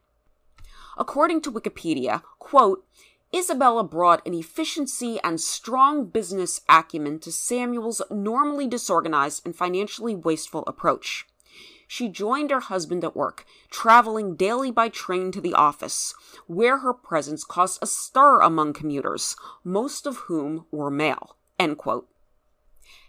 According 0.96 1.42
to 1.42 1.52
Wikipedia, 1.52 2.22
quote, 2.38 2.86
Isabella 3.37 3.85
brought 3.85 4.26
an 4.26 4.33
efficiency 4.33 5.21
and 5.23 5.38
strong 5.38 6.07
business 6.07 6.62
acumen 6.71 7.19
to 7.19 7.31
Samuel's 7.31 8.00
normally 8.11 8.66
disorganized 8.66 9.45
and 9.45 9.55
financially 9.55 10.14
wasteful 10.14 10.64
approach. 10.66 11.26
She 11.87 12.09
joined 12.09 12.50
her 12.50 12.61
husband 12.61 13.05
at 13.05 13.14
work, 13.14 13.45
traveling 13.71 14.37
daily 14.37 14.71
by 14.71 14.88
train 14.88 15.33
to 15.33 15.40
the 15.43 15.52
office, 15.52 16.14
where 16.47 16.78
her 16.78 16.95
presence 16.95 17.45
caused 17.45 17.78
a 17.83 17.87
stir 17.87 18.40
among 18.40 18.73
commuters, 18.73 19.37
most 19.62 20.07
of 20.07 20.16
whom 20.28 20.64
were 20.71 20.90
male. 20.90 21.37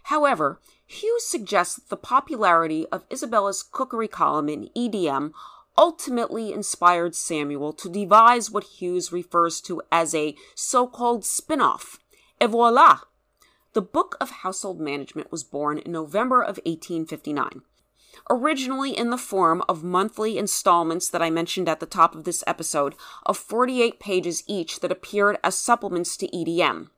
However, 0.04 0.60
Hughes 0.84 1.26
suggests 1.26 1.76
that 1.76 1.88
the 1.88 1.96
popularity 1.96 2.86
of 2.92 3.04
Isabella's 3.10 3.62
cookery 3.62 4.08
column 4.08 4.48
in 4.48 4.68
EDM 4.76 5.32
ultimately 5.78 6.52
inspired 6.52 7.14
Samuel 7.14 7.72
to 7.72 7.88
devise 7.88 8.50
what 8.50 8.64
Hughes 8.64 9.12
refers 9.12 9.60
to 9.62 9.80
as 9.92 10.14
a 10.14 10.34
so 10.54 10.86
called 10.88 11.24
spin 11.24 11.60
off. 11.60 12.00
Et 12.40 12.48
voila! 12.48 13.00
The 13.74 13.82
Book 13.82 14.16
of 14.20 14.30
Household 14.30 14.80
Management 14.80 15.30
was 15.30 15.44
born 15.44 15.78
in 15.78 15.92
November 15.92 16.42
of 16.42 16.58
1859. 16.66 17.62
Originally 18.28 18.96
in 18.96 19.10
the 19.10 19.16
form 19.16 19.62
of 19.68 19.84
monthly 19.84 20.36
installments 20.36 21.08
that 21.08 21.22
I 21.22 21.30
mentioned 21.30 21.68
at 21.68 21.78
the 21.78 21.86
top 21.86 22.16
of 22.16 22.24
this 22.24 22.42
episode, 22.46 22.96
of 23.24 23.36
48 23.36 24.00
pages 24.00 24.42
each 24.48 24.80
that 24.80 24.90
appeared 24.90 25.38
as 25.44 25.54
supplements 25.54 26.16
to 26.16 26.28
EDM. 26.28 26.88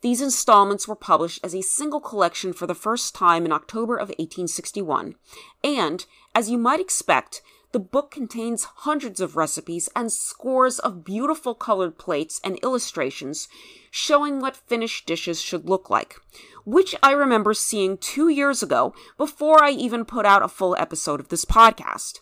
These 0.00 0.20
installments 0.20 0.88
were 0.88 0.96
published 0.96 1.44
as 1.44 1.54
a 1.54 1.62
single 1.62 2.00
collection 2.00 2.52
for 2.52 2.66
the 2.66 2.74
first 2.74 3.14
time 3.14 3.44
in 3.44 3.52
October 3.52 3.94
of 3.94 4.08
1861, 4.08 5.14
and, 5.62 6.06
as 6.34 6.50
you 6.50 6.58
might 6.58 6.80
expect, 6.80 7.40
the 7.72 7.78
book 7.78 8.10
contains 8.10 8.64
hundreds 8.64 9.20
of 9.20 9.36
recipes 9.36 9.88
and 9.94 10.10
scores 10.10 10.78
of 10.80 11.04
beautiful 11.04 11.54
colored 11.54 11.98
plates 11.98 12.40
and 12.42 12.58
illustrations 12.62 13.48
showing 13.90 14.40
what 14.40 14.56
finished 14.56 15.06
dishes 15.06 15.40
should 15.40 15.68
look 15.68 15.88
like, 15.88 16.16
which 16.64 16.96
I 17.02 17.12
remember 17.12 17.54
seeing 17.54 17.96
two 17.96 18.28
years 18.28 18.62
ago 18.62 18.94
before 19.16 19.62
I 19.62 19.70
even 19.70 20.04
put 20.04 20.26
out 20.26 20.42
a 20.42 20.48
full 20.48 20.76
episode 20.78 21.20
of 21.20 21.28
this 21.28 21.44
podcast. 21.44 22.20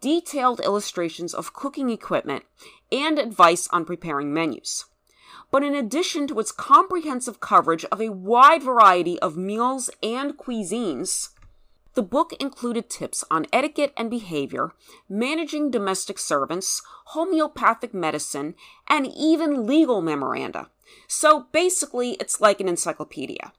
Detailed 0.00 0.60
illustrations 0.60 1.32
of 1.32 1.54
cooking 1.54 1.88
equipment 1.88 2.44
and 2.90 3.18
advice 3.18 3.68
on 3.68 3.84
preparing 3.84 4.34
menus. 4.34 4.84
But 5.50 5.62
in 5.62 5.74
addition 5.74 6.26
to 6.28 6.40
its 6.40 6.50
comprehensive 6.50 7.40
coverage 7.40 7.84
of 7.86 8.00
a 8.00 8.12
wide 8.12 8.62
variety 8.62 9.18
of 9.20 9.36
meals 9.36 9.90
and 10.02 10.36
cuisines, 10.36 11.28
the 11.94 12.02
book 12.02 12.32
included 12.40 12.88
tips 12.88 13.24
on 13.30 13.46
etiquette 13.52 13.92
and 13.96 14.10
behavior, 14.10 14.72
managing 15.08 15.70
domestic 15.70 16.18
servants, 16.18 16.82
homeopathic 17.06 17.92
medicine, 17.92 18.54
and 18.88 19.06
even 19.06 19.66
legal 19.66 20.00
memoranda. 20.00 20.68
So 21.06 21.46
basically, 21.52 22.12
it's 22.12 22.40
like 22.40 22.60
an 22.60 22.68
encyclopedia. 22.68 23.52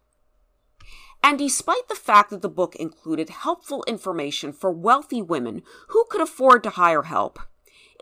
And 1.24 1.40
despite 1.40 1.88
the 1.88 1.96
fact 1.96 2.32
that 2.32 2.42
the 2.42 2.50
book 2.50 2.75
included 2.75 3.30
helpful 3.30 3.84
information 3.88 4.52
for 4.52 4.72
wealthy 4.72 5.22
women 5.22 5.62
who 5.90 6.06
could 6.10 6.22
afford 6.22 6.63
to 6.63 6.72
hire 6.72 7.04
help, 7.04 7.40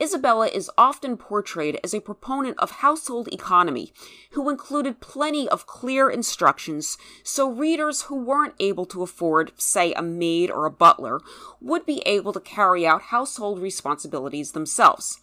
Isabella 0.01 0.47
is 0.47 0.71
often 0.79 1.15
portrayed 1.15 1.79
as 1.83 1.93
a 1.93 1.99
proponent 1.99 2.57
of 2.57 2.71
household 2.71 3.27
economy, 3.31 3.93
who 4.31 4.49
included 4.49 4.99
plenty 4.99 5.47
of 5.47 5.67
clear 5.67 6.09
instructions 6.09 6.97
so 7.23 7.47
readers 7.47 8.03
who 8.03 8.15
weren't 8.15 8.55
able 8.59 8.85
to 8.87 9.03
afford, 9.03 9.51
say, 9.57 9.93
a 9.93 10.01
maid 10.01 10.49
or 10.49 10.65
a 10.65 10.71
butler 10.71 11.21
would 11.59 11.85
be 11.85 12.01
able 12.07 12.33
to 12.33 12.39
carry 12.39 12.87
out 12.87 13.03
household 13.03 13.59
responsibilities 13.59 14.53
themselves. 14.53 15.19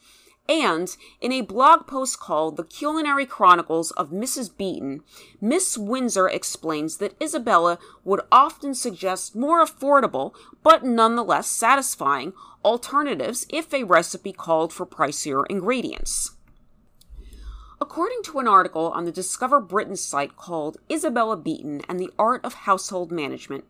And 0.49 0.97
in 1.21 1.31
a 1.31 1.43
blog 1.43 1.87
post 1.87 2.19
called 2.19 2.57
The 2.57 2.65
Culinary 2.65 3.27
Chronicles 3.27 3.91
of 3.93 4.11
Mrs. 4.11 4.57
Beeton, 4.57 5.03
Miss 5.43 5.77
Windsor 5.77 6.27
explains 6.27 6.97
that 6.97 7.23
Isabella 7.23 7.79
would 8.03 8.23
often 8.33 8.75
suggest 8.75 9.37
more 9.37 9.63
affordable, 9.63 10.35
but 10.63 10.83
nonetheless 10.85 11.49
satisfying, 11.49 12.33
alternatives 12.65 13.47
if 13.51 13.75
a 13.75 13.85
recipe 13.85 14.33
called 14.33 14.73
for 14.73 14.87
pricier 14.87 15.45
ingredients. 15.51 16.33
According 17.81 18.23
to 18.25 18.39
an 18.39 18.49
article 18.49 18.91
on 18.91 19.05
the 19.05 19.13
Discover 19.13 19.61
Britain 19.61 19.97
site 19.97 20.37
called 20.37 20.79
Isabella 20.91 21.37
Beeton 21.37 21.83
and 21.89 22.01
the 22.01 22.11
Art 22.19 22.45
of 22.45 22.55
Household 22.55 23.13
Management, 23.13 23.65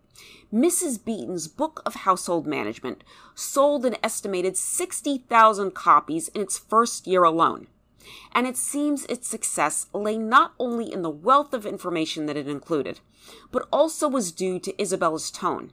Mrs. 0.53 1.05
Beeton's 1.05 1.49
Book 1.49 1.83
of 1.85 1.95
Household 1.95 2.47
Management 2.47 3.05
sold 3.35 3.85
an 3.85 3.97
estimated 4.03 4.57
60,000 4.57 5.75
copies 5.75 6.29
in 6.29 6.41
its 6.41 6.59
first 6.59 7.07
year 7.07 7.23
alone. 7.23 7.67
And 8.33 8.47
it 8.47 8.57
seems 8.57 9.05
its 9.05 9.29
success 9.29 9.87
lay 9.93 10.17
not 10.17 10.55
only 10.59 10.91
in 10.91 11.03
the 11.03 11.11
wealth 11.11 11.53
of 11.53 11.67
information 11.67 12.27
that 12.27 12.37
it 12.37 12.49
included, 12.49 13.01
but 13.53 13.69
also 13.71 14.09
was 14.09 14.33
due 14.33 14.59
to 14.61 14.81
Isabella's 14.81 15.31
tone, 15.31 15.73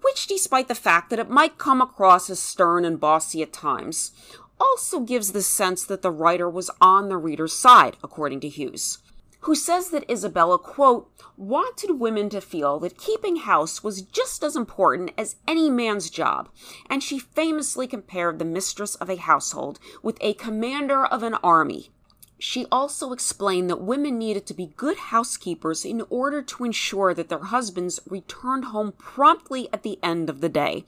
which, 0.00 0.26
despite 0.26 0.68
the 0.68 0.74
fact 0.74 1.10
that 1.10 1.18
it 1.18 1.28
might 1.28 1.58
come 1.58 1.80
across 1.80 2.30
as 2.30 2.38
stern 2.38 2.84
and 2.84 3.00
bossy 3.00 3.42
at 3.42 3.52
times, 3.52 4.12
also 4.60 5.00
gives 5.00 5.32
the 5.32 5.42
sense 5.42 5.84
that 5.84 6.02
the 6.02 6.10
writer 6.10 6.48
was 6.48 6.70
on 6.80 7.08
the 7.08 7.16
reader's 7.16 7.52
side, 7.52 7.96
according 8.02 8.40
to 8.40 8.48
Hughes, 8.48 8.98
who 9.44 9.54
says 9.54 9.90
that 9.90 10.10
Isabella, 10.10 10.58
quote, 10.58 11.10
wanted 11.36 12.00
women 12.00 12.30
to 12.30 12.40
feel 12.40 12.78
that 12.80 12.96
keeping 12.96 13.36
house 13.36 13.84
was 13.84 14.00
just 14.00 14.42
as 14.42 14.56
important 14.56 15.10
as 15.18 15.36
any 15.46 15.68
man's 15.68 16.08
job, 16.08 16.48
and 16.88 17.02
she 17.02 17.18
famously 17.18 17.86
compared 17.86 18.38
the 18.38 18.44
mistress 18.46 18.94
of 18.96 19.10
a 19.10 19.16
household 19.16 19.78
with 20.02 20.16
a 20.22 20.32
commander 20.34 21.04
of 21.04 21.22
an 21.22 21.34
army. 21.42 21.90
She 22.38 22.66
also 22.72 23.12
explained 23.12 23.68
that 23.68 23.82
women 23.82 24.18
needed 24.18 24.46
to 24.46 24.54
be 24.54 24.72
good 24.76 24.96
housekeepers 24.96 25.84
in 25.84 26.02
order 26.08 26.40
to 26.40 26.64
ensure 26.64 27.12
that 27.12 27.28
their 27.28 27.44
husbands 27.44 28.00
returned 28.08 28.66
home 28.66 28.92
promptly 28.92 29.68
at 29.74 29.82
the 29.82 29.98
end 30.02 30.30
of 30.30 30.40
the 30.40 30.48
day, 30.48 30.86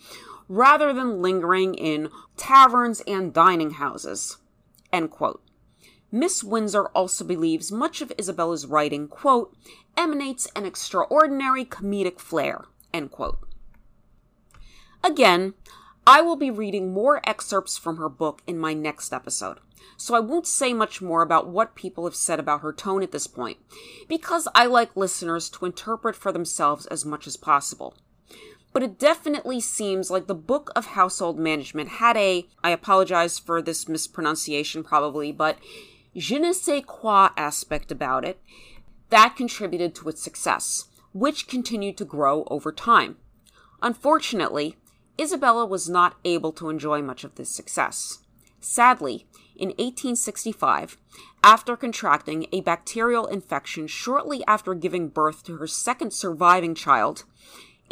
rather 0.49 0.95
than 0.95 1.21
lingering 1.21 1.75
in 1.75 2.09
taverns 2.39 3.03
and 3.07 3.35
dining 3.35 3.73
houses. 3.73 4.39
End 4.93 5.11
quote. 5.11 5.43
Miss 6.13 6.45
Windsor 6.45 6.87
also 6.89 7.25
believes 7.25 7.73
much 7.73 8.01
of 8.01 8.13
Isabella's 8.17 8.67
writing, 8.67 9.09
quote, 9.09 9.55
emanates 9.97 10.47
an 10.55 10.65
extraordinary 10.65 11.65
comedic 11.65 12.21
flair, 12.21 12.65
end 12.95 13.11
quote. 13.11 13.39
Again, 15.03 15.55
I 16.07 16.21
will 16.21 16.37
be 16.37 16.51
reading 16.51 16.93
more 16.93 17.21
excerpts 17.29 17.77
from 17.77 17.97
her 17.97 18.09
book 18.09 18.41
in 18.47 18.59
my 18.59 18.73
next 18.73 19.13
episode, 19.13 19.59
so 19.97 20.15
I 20.15 20.21
won't 20.21 20.47
say 20.47 20.73
much 20.73 21.03
more 21.03 21.23
about 21.23 21.49
what 21.49 21.75
people 21.75 22.05
have 22.05 22.15
said 22.15 22.39
about 22.39 22.61
her 22.61 22.73
tone 22.73 23.03
at 23.03 23.11
this 23.11 23.27
point, 23.27 23.59
because 24.09 24.47
I 24.55 24.67
like 24.67 24.97
listeners 24.97 25.51
to 25.51 25.67
interpret 25.67 26.15
for 26.15 26.31
themselves 26.31 26.87
as 26.87 27.05
much 27.05 27.27
as 27.27 27.37
possible. 27.37 27.95
But 28.73 28.83
it 28.83 28.99
definitely 28.99 29.61
seems 29.61 30.11
like 30.11 30.27
the 30.27 30.35
Book 30.35 30.71
of 30.77 30.87
Household 30.87 31.39
Management 31.39 31.89
had 31.89 32.17
a, 32.17 32.47
I 32.63 32.71
apologize 32.71 33.39
for 33.39 33.61
this 33.61 33.89
mispronunciation 33.89 34.85
probably, 34.85 35.33
but 35.33 35.59
je 36.17 36.39
ne 36.39 36.53
sais 36.53 36.83
quoi 36.83 37.31
aspect 37.37 37.93
about 37.93 38.25
it 38.25 38.41
that 39.11 39.37
contributed 39.37 39.95
to 39.95 40.09
its 40.09 40.23
success, 40.23 40.87
which 41.13 41.47
continued 41.47 41.97
to 41.99 42.05
grow 42.05 42.45
over 42.51 42.73
time. 42.73 43.17
Unfortunately, 43.83 44.77
Isabella 45.21 45.67
was 45.67 45.89
not 45.89 46.17
able 46.25 46.53
to 46.53 46.71
enjoy 46.71 47.03
much 47.03 47.23
of 47.23 47.35
this 47.35 47.51
success. 47.51 48.19
Sadly, 48.61 49.27
in 49.55 49.69
1865, 49.69 50.97
after 51.45 51.77
contracting 51.77 52.47
a 52.51 52.63
bacterial 52.63 53.27
infection 53.27 53.87
shortly 53.87 54.43
after 54.47 54.75
giving 54.75 55.09
birth 55.09 55.45
to 55.45 55.57
her 55.57 55.67
second 55.67 56.13
surviving 56.13 56.75
child, 56.75 57.25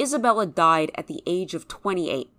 Isabella 0.01 0.47
died 0.47 0.91
at 0.95 1.07
the 1.07 1.23
age 1.27 1.55
of 1.55 1.69
28. 1.69 2.31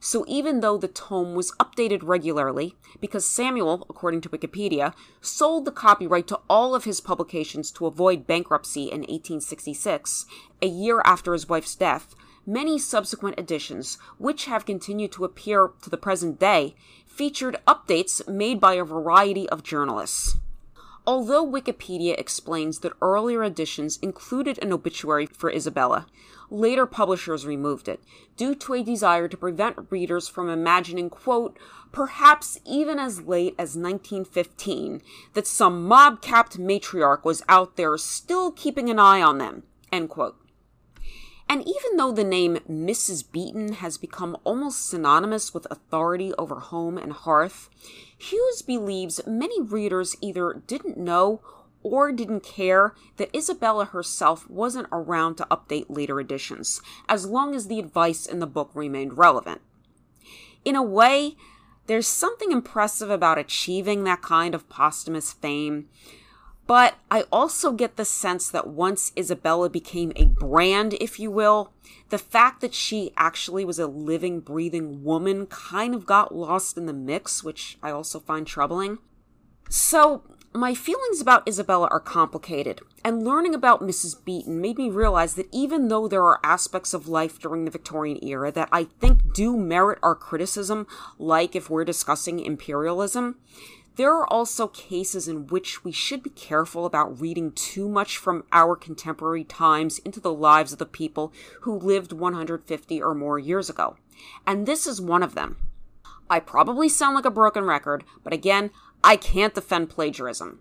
So 0.00 0.24
even 0.28 0.60
though 0.60 0.78
the 0.78 0.88
tome 0.88 1.34
was 1.34 1.52
updated 1.52 2.00
regularly, 2.02 2.76
because 3.00 3.26
Samuel, 3.26 3.84
according 3.90 4.20
to 4.22 4.28
Wikipedia, 4.28 4.94
sold 5.20 5.64
the 5.64 5.72
copyright 5.72 6.28
to 6.28 6.40
all 6.48 6.74
of 6.74 6.84
his 6.84 7.00
publications 7.00 7.72
to 7.72 7.86
avoid 7.86 8.26
bankruptcy 8.26 8.84
in 8.84 9.00
1866, 9.00 10.26
a 10.62 10.66
year 10.66 11.02
after 11.04 11.32
his 11.32 11.48
wife's 11.48 11.74
death, 11.74 12.14
many 12.46 12.78
subsequent 12.78 13.38
editions, 13.38 13.98
which 14.18 14.44
have 14.44 14.64
continued 14.64 15.12
to 15.12 15.24
appear 15.24 15.70
to 15.82 15.90
the 15.90 15.96
present 15.96 16.38
day, 16.38 16.76
featured 17.06 17.58
updates 17.66 18.26
made 18.28 18.60
by 18.60 18.74
a 18.74 18.84
variety 18.84 19.48
of 19.48 19.64
journalists. 19.64 20.36
Although 21.08 21.46
Wikipedia 21.46 22.18
explains 22.18 22.80
that 22.80 22.92
earlier 23.00 23.42
editions 23.42 23.98
included 24.02 24.58
an 24.58 24.74
obituary 24.74 25.24
for 25.24 25.50
Isabella, 25.50 26.06
later 26.50 26.84
publishers 26.84 27.46
removed 27.46 27.88
it 27.88 28.02
due 28.36 28.54
to 28.56 28.74
a 28.74 28.82
desire 28.82 29.26
to 29.26 29.36
prevent 29.38 29.86
readers 29.88 30.28
from 30.28 30.50
imagining, 30.50 31.08
quote, 31.08 31.58
perhaps 31.92 32.60
even 32.66 32.98
as 32.98 33.22
late 33.22 33.54
as 33.58 33.74
1915, 33.74 35.00
that 35.32 35.46
some 35.46 35.88
mob 35.88 36.20
capped 36.20 36.58
matriarch 36.58 37.24
was 37.24 37.42
out 37.48 37.76
there 37.76 37.96
still 37.96 38.52
keeping 38.52 38.90
an 38.90 38.98
eye 38.98 39.22
on 39.22 39.38
them, 39.38 39.62
end 39.90 40.10
quote. 40.10 40.36
And 41.48 41.62
even 41.62 41.96
though 41.96 42.12
the 42.12 42.24
name 42.24 42.58
Mrs. 42.70 43.24
Beeton 43.32 43.74
has 43.74 43.96
become 43.96 44.36
almost 44.44 44.88
synonymous 44.88 45.54
with 45.54 45.66
authority 45.70 46.34
over 46.34 46.60
home 46.60 46.98
and 46.98 47.12
hearth, 47.12 47.70
Hughes 48.16 48.60
believes 48.60 49.20
many 49.26 49.60
readers 49.62 50.14
either 50.20 50.62
didn't 50.66 50.98
know 50.98 51.40
or 51.82 52.12
didn't 52.12 52.42
care 52.42 52.94
that 53.16 53.34
Isabella 53.34 53.86
herself 53.86 54.48
wasn't 54.50 54.88
around 54.92 55.36
to 55.36 55.46
update 55.50 55.86
later 55.88 56.20
editions, 56.20 56.82
as 57.08 57.24
long 57.24 57.54
as 57.54 57.68
the 57.68 57.78
advice 57.78 58.26
in 58.26 58.40
the 58.40 58.46
book 58.46 58.70
remained 58.74 59.16
relevant. 59.16 59.62
In 60.64 60.76
a 60.76 60.82
way, 60.82 61.36
there's 61.86 62.06
something 62.06 62.52
impressive 62.52 63.08
about 63.08 63.38
achieving 63.38 64.04
that 64.04 64.20
kind 64.20 64.54
of 64.54 64.68
posthumous 64.68 65.32
fame, 65.32 65.88
but 66.68 66.96
I 67.10 67.22
also 67.32 67.72
get 67.72 67.96
the 67.96 68.04
sense 68.04 68.50
that 68.50 68.68
once 68.68 69.10
Isabella 69.16 69.70
became 69.70 70.12
a 70.14 70.26
brand, 70.26 70.94
if 71.00 71.18
you 71.18 71.30
will, 71.30 71.72
the 72.10 72.18
fact 72.18 72.60
that 72.60 72.74
she 72.74 73.10
actually 73.16 73.64
was 73.64 73.78
a 73.78 73.86
living, 73.86 74.40
breathing 74.40 75.02
woman 75.02 75.46
kind 75.46 75.94
of 75.94 76.04
got 76.04 76.34
lost 76.34 76.76
in 76.76 76.84
the 76.84 76.92
mix, 76.92 77.42
which 77.42 77.78
I 77.82 77.90
also 77.90 78.20
find 78.20 78.46
troubling. 78.46 78.98
So, 79.70 80.22
my 80.52 80.74
feelings 80.74 81.22
about 81.22 81.48
Isabella 81.48 81.88
are 81.90 82.00
complicated, 82.00 82.80
and 83.02 83.24
learning 83.24 83.54
about 83.54 83.82
Mrs. 83.82 84.22
Beeton 84.22 84.60
made 84.60 84.76
me 84.76 84.90
realize 84.90 85.34
that 85.34 85.48
even 85.52 85.88
though 85.88 86.06
there 86.06 86.24
are 86.24 86.40
aspects 86.42 86.92
of 86.92 87.08
life 87.08 87.38
during 87.38 87.64
the 87.64 87.70
Victorian 87.70 88.22
era 88.22 88.52
that 88.52 88.68
I 88.72 88.84
think 88.84 89.32
do 89.32 89.56
merit 89.56 89.98
our 90.02 90.14
criticism, 90.14 90.86
like 91.18 91.56
if 91.56 91.70
we're 91.70 91.84
discussing 91.84 92.40
imperialism, 92.40 93.36
there 93.98 94.14
are 94.14 94.32
also 94.32 94.68
cases 94.68 95.26
in 95.26 95.48
which 95.48 95.82
we 95.82 95.90
should 95.90 96.22
be 96.22 96.30
careful 96.30 96.86
about 96.86 97.20
reading 97.20 97.50
too 97.50 97.88
much 97.88 98.16
from 98.16 98.44
our 98.52 98.76
contemporary 98.76 99.42
times 99.42 99.98
into 99.98 100.20
the 100.20 100.32
lives 100.32 100.72
of 100.72 100.78
the 100.78 100.86
people 100.86 101.32
who 101.62 101.76
lived 101.76 102.12
150 102.12 103.02
or 103.02 103.12
more 103.12 103.40
years 103.40 103.68
ago. 103.68 103.96
And 104.46 104.66
this 104.66 104.86
is 104.86 105.00
one 105.00 105.24
of 105.24 105.34
them. 105.34 105.56
I 106.30 106.38
probably 106.38 106.88
sound 106.88 107.16
like 107.16 107.24
a 107.24 107.30
broken 107.30 107.64
record, 107.64 108.04
but 108.22 108.32
again, 108.32 108.70
I 109.02 109.16
can't 109.16 109.52
defend 109.52 109.90
plagiarism. 109.90 110.60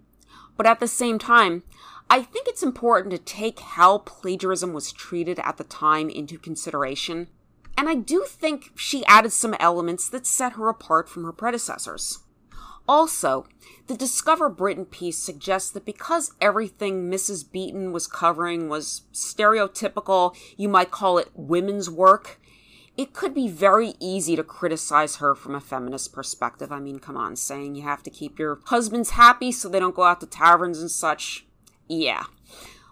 But 0.58 0.66
at 0.66 0.80
the 0.80 0.88
same 0.88 1.20
time, 1.20 1.62
I 2.10 2.24
think 2.24 2.48
it's 2.48 2.64
important 2.64 3.12
to 3.12 3.20
take 3.20 3.60
how 3.60 4.00
plagiarism 4.00 4.74
was 4.74 4.92
treated 4.92 5.38
at 5.44 5.58
the 5.58 5.64
time 5.64 6.10
into 6.10 6.40
consideration. 6.40 7.28
And 7.78 7.88
I 7.88 7.94
do 7.94 8.26
think 8.28 8.72
she 8.74 9.06
added 9.06 9.32
some 9.32 9.56
elements 9.60 10.10
that 10.10 10.26
set 10.26 10.54
her 10.54 10.70
apart 10.70 11.08
from 11.08 11.24
her 11.24 11.32
predecessors. 11.32 12.24
Also, 12.88 13.46
the 13.88 13.98
Discover 13.98 14.50
Britain 14.50 14.86
piece 14.86 15.18
suggests 15.18 15.72
that 15.72 15.86
because 15.86 16.32
everything 16.40 17.10
Mrs. 17.10 17.50
Beeton 17.50 17.92
was 17.92 18.08
covering 18.08 18.70
was 18.70 19.02
stereotypical, 19.14 20.36
you 20.56 20.70
might 20.70 20.92
call 20.92 21.18
it 21.18 21.30
women's 21.34 21.90
work, 21.90 22.40
it 22.98 23.14
could 23.14 23.34
be 23.34 23.48
very 23.48 23.94
easy 24.00 24.36
to 24.36 24.44
criticize 24.44 25.18
her 25.18 25.36
from 25.36 25.54
a 25.54 25.60
feminist 25.60 26.14
perspective. 26.14 26.72
I 26.72 26.80
mean, 26.80 27.00
come 27.00 27.16
on, 27.16 27.36
saying 27.36 27.76
you 27.76 27.84
have 27.84 28.02
to 28.04 28.10
keep 28.10 28.40
your 28.40 28.60
husbands 28.66 29.12
happy 29.12 29.52
so 29.52 29.70
they 29.70 29.80
don't 29.80 29.96
go 29.96 30.04
out 30.04 30.20
to 30.22 30.26
taverns 30.26 30.80
and 30.80 30.90
such. 30.90 31.46
Yeah. 31.88 32.24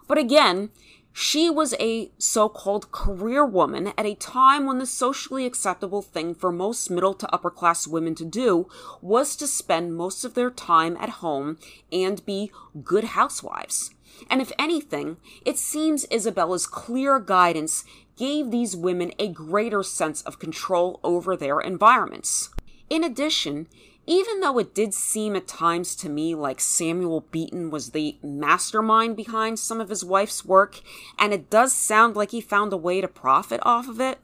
But 0.06 0.18
again, 0.18 0.70
she 1.18 1.48
was 1.48 1.74
a 1.80 2.10
so 2.18 2.46
called 2.46 2.92
career 2.92 3.42
woman 3.42 3.90
at 3.96 4.04
a 4.04 4.14
time 4.16 4.66
when 4.66 4.76
the 4.76 4.84
socially 4.84 5.46
acceptable 5.46 6.02
thing 6.02 6.34
for 6.34 6.52
most 6.52 6.90
middle 6.90 7.14
to 7.14 7.34
upper 7.34 7.50
class 7.50 7.86
women 7.86 8.14
to 8.14 8.22
do 8.22 8.68
was 9.00 9.34
to 9.34 9.46
spend 9.46 9.96
most 9.96 10.26
of 10.26 10.34
their 10.34 10.50
time 10.50 10.94
at 11.00 11.24
home 11.24 11.56
and 11.90 12.26
be 12.26 12.52
good 12.84 13.04
housewives. 13.04 13.94
And 14.28 14.42
if 14.42 14.52
anything, 14.58 15.16
it 15.42 15.56
seems 15.56 16.04
Isabella's 16.10 16.66
clear 16.66 17.18
guidance 17.18 17.86
gave 18.18 18.50
these 18.50 18.76
women 18.76 19.10
a 19.18 19.28
greater 19.28 19.82
sense 19.82 20.20
of 20.20 20.38
control 20.38 21.00
over 21.02 21.34
their 21.34 21.60
environments. 21.60 22.50
In 22.90 23.02
addition, 23.02 23.68
even 24.06 24.40
though 24.40 24.58
it 24.58 24.74
did 24.74 24.94
seem 24.94 25.34
at 25.34 25.48
times 25.48 25.96
to 25.96 26.08
me 26.08 26.34
like 26.34 26.60
Samuel 26.60 27.26
Beeton 27.32 27.70
was 27.70 27.90
the 27.90 28.16
mastermind 28.22 29.16
behind 29.16 29.58
some 29.58 29.80
of 29.80 29.88
his 29.88 30.04
wife's 30.04 30.44
work, 30.44 30.80
and 31.18 31.32
it 31.32 31.50
does 31.50 31.72
sound 31.72 32.14
like 32.14 32.30
he 32.30 32.40
found 32.40 32.72
a 32.72 32.76
way 32.76 33.00
to 33.00 33.08
profit 33.08 33.60
off 33.64 33.88
of 33.88 34.00
it, 34.00 34.18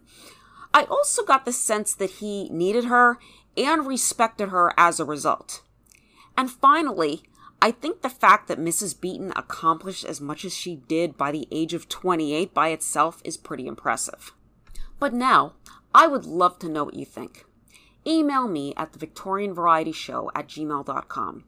I 0.73 0.85
also 0.85 1.25
got 1.25 1.45
the 1.45 1.53
sense 1.53 1.95
that 1.95 2.11
he 2.11 2.49
needed 2.49 2.85
her 2.85 3.19
and 3.57 3.87
respected 3.87 4.49
her 4.49 4.73
as 4.79 5.01
a 5.01 5.05
result. 5.05 5.63
And 6.37 6.51
finally, 6.51 7.25
I 7.61 7.73
think 7.73 8.03
the 8.03 8.09
fact 8.09 8.49
that 8.49 8.59
Mrs. 8.59 8.99
Beeton 8.99 9.33
accomplished 9.37 10.05
as 10.05 10.21
much 10.21 10.45
as 10.45 10.55
she 10.55 10.77
did 10.77 11.17
by 11.17 11.31
the 11.31 11.47
age 11.51 11.75
of 11.75 11.89
28 11.89 12.55
by 12.55 12.69
itself 12.69 13.21
is 13.25 13.37
pretty 13.37 13.67
impressive. 13.67 14.33
But 14.99 15.13
now, 15.13 15.55
I 15.95 16.07
would 16.07 16.25
love 16.25 16.59
to 16.61 16.69
know 16.69 16.85
what 16.85 16.95
you 16.95 17.05
think 17.05 17.45
email 18.07 18.49
me 18.49 18.75
at 18.77 18.93
the 18.93 18.99
Victorian 18.99 19.55
Variety 19.55 19.93
Show 19.93 20.31
at 20.35 20.49
gmail.com 20.49 21.45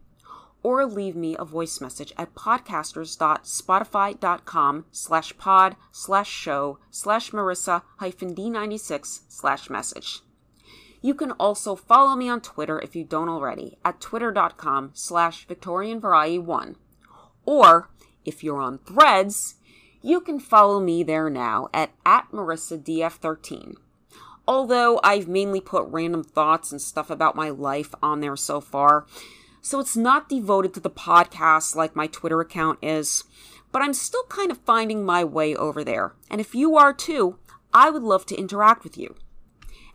or 0.64 0.84
leave 0.86 1.14
me 1.14 1.36
a 1.38 1.44
voice 1.44 1.80
message 1.80 2.12
at 2.16 2.34
podcasters.spotify.com 2.34 4.84
slash 4.90 5.36
pod 5.36 5.76
slash 5.92 6.30
show 6.30 6.80
slash 6.90 7.30
marissa 7.30 7.82
hyphen 7.98 8.34
d96 8.34 9.20
slash 9.28 9.70
message. 9.70 10.22
You 11.02 11.14
can 11.14 11.32
also 11.32 11.76
follow 11.76 12.16
me 12.16 12.30
on 12.30 12.40
Twitter 12.40 12.80
if 12.80 12.96
you 12.96 13.04
don't 13.04 13.28
already 13.28 13.76
at 13.84 14.00
twitter.com 14.00 14.92
slash 14.94 15.46
victorianvariety1. 15.46 16.76
Or, 17.44 17.90
if 18.24 18.42
you're 18.42 18.62
on 18.62 18.78
threads, 18.78 19.56
you 20.00 20.22
can 20.22 20.40
follow 20.40 20.80
me 20.80 21.02
there 21.02 21.28
now 21.28 21.68
at, 21.74 21.90
at 22.06 22.32
marisadf13 22.32 23.74
although 24.46 25.00
I've 25.02 25.28
mainly 25.28 25.60
put 25.60 25.86
random 25.88 26.22
thoughts 26.22 26.72
and 26.72 26.80
stuff 26.80 27.10
about 27.10 27.36
my 27.36 27.50
life 27.50 27.94
on 28.02 28.20
there 28.20 28.36
so 28.36 28.60
far. 28.60 29.06
so 29.62 29.80
it's 29.80 29.96
not 29.96 30.28
devoted 30.28 30.74
to 30.74 30.80
the 30.80 30.90
podcast 30.90 31.74
like 31.74 31.96
my 31.96 32.06
Twitter 32.06 32.40
account 32.40 32.78
is, 32.82 33.24
but 33.72 33.80
I'm 33.80 33.94
still 33.94 34.24
kind 34.28 34.50
of 34.50 34.58
finding 34.58 35.06
my 35.06 35.24
way 35.24 35.56
over 35.56 35.82
there. 35.82 36.14
And 36.30 36.38
if 36.40 36.54
you 36.54 36.76
are 36.76 36.92
too, 36.92 37.38
I 37.72 37.88
would 37.88 38.02
love 38.02 38.26
to 38.26 38.36
interact 38.36 38.84
with 38.84 38.98
you. 38.98 39.16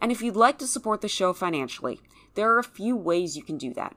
And 0.01 0.11
if 0.11 0.21
you'd 0.21 0.35
like 0.35 0.57
to 0.59 0.67
support 0.67 1.01
the 1.01 1.07
show 1.07 1.33
financially, 1.33 2.01
there 2.33 2.49
are 2.51 2.59
a 2.59 2.63
few 2.63 2.95
ways 2.95 3.37
you 3.37 3.43
can 3.43 3.57
do 3.57 3.73
that. 3.75 3.95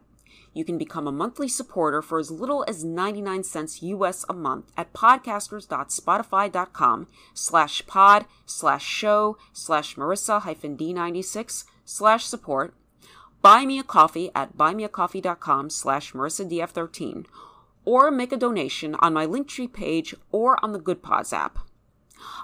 You 0.55 0.65
can 0.65 0.79
become 0.79 1.07
a 1.07 1.13
monthly 1.13 1.49
supporter 1.49 2.01
for 2.03 2.19
as 2.19 2.31
little 2.31 2.65
as 2.69 2.85
99 2.85 3.43
cents 3.45 3.83
US 3.83 4.25
a 4.29 4.35
month 4.35 4.71
at 4.77 4.93
podcasters.spotify.com 4.93 7.07
slash 7.33 7.87
pod 7.87 8.27
slash 8.45 8.85
show 8.85 9.39
slash 9.53 9.95
Marissa 9.97 10.43
hyphen 10.43 10.77
D96 10.77 11.65
slash 11.85 12.27
support. 12.27 12.75
Buy 13.41 13.65
me 13.65 13.79
a 13.79 13.85
coffee 13.85 14.31
at 14.35 14.57
buymeacoffee.com 14.57 15.71
slash 15.71 16.13
marisadf13 16.13 17.27
or 17.85 18.11
make 18.11 18.33
a 18.33 18.37
donation 18.37 18.95
on 18.97 19.13
my 19.13 19.27
linktree 19.27 19.73
page 19.73 20.15
or 20.31 20.63
on 20.65 20.73
the 20.73 20.79
Good 20.79 21.03
Pods 21.03 21.33
app. 21.33 21.59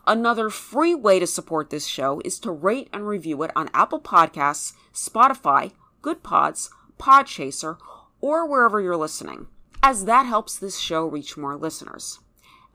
Another 0.07 0.49
free 0.51 0.94
way 0.94 1.18
to 1.21 1.27
support 1.27 1.71
this 1.71 1.87
show 1.87 2.21
is 2.25 2.40
to 2.40 2.51
rate 2.51 2.88
and 2.92 3.07
review 3.07 3.40
it 3.44 3.53
on 3.55 3.71
apple 3.73 4.01
podcasts 4.01 4.73
spotify 4.92 5.71
Good 6.03 6.25
Pods, 6.25 6.71
podchaser 6.99 7.79
or 8.20 8.46
wherever 8.46 8.81
you're 8.81 8.96
listening 8.96 9.46
as 9.83 10.04
that 10.04 10.26
helps 10.26 10.57
this 10.57 10.78
show 10.78 11.07
reach 11.07 11.37
more 11.37 11.57
listeners 11.57 12.20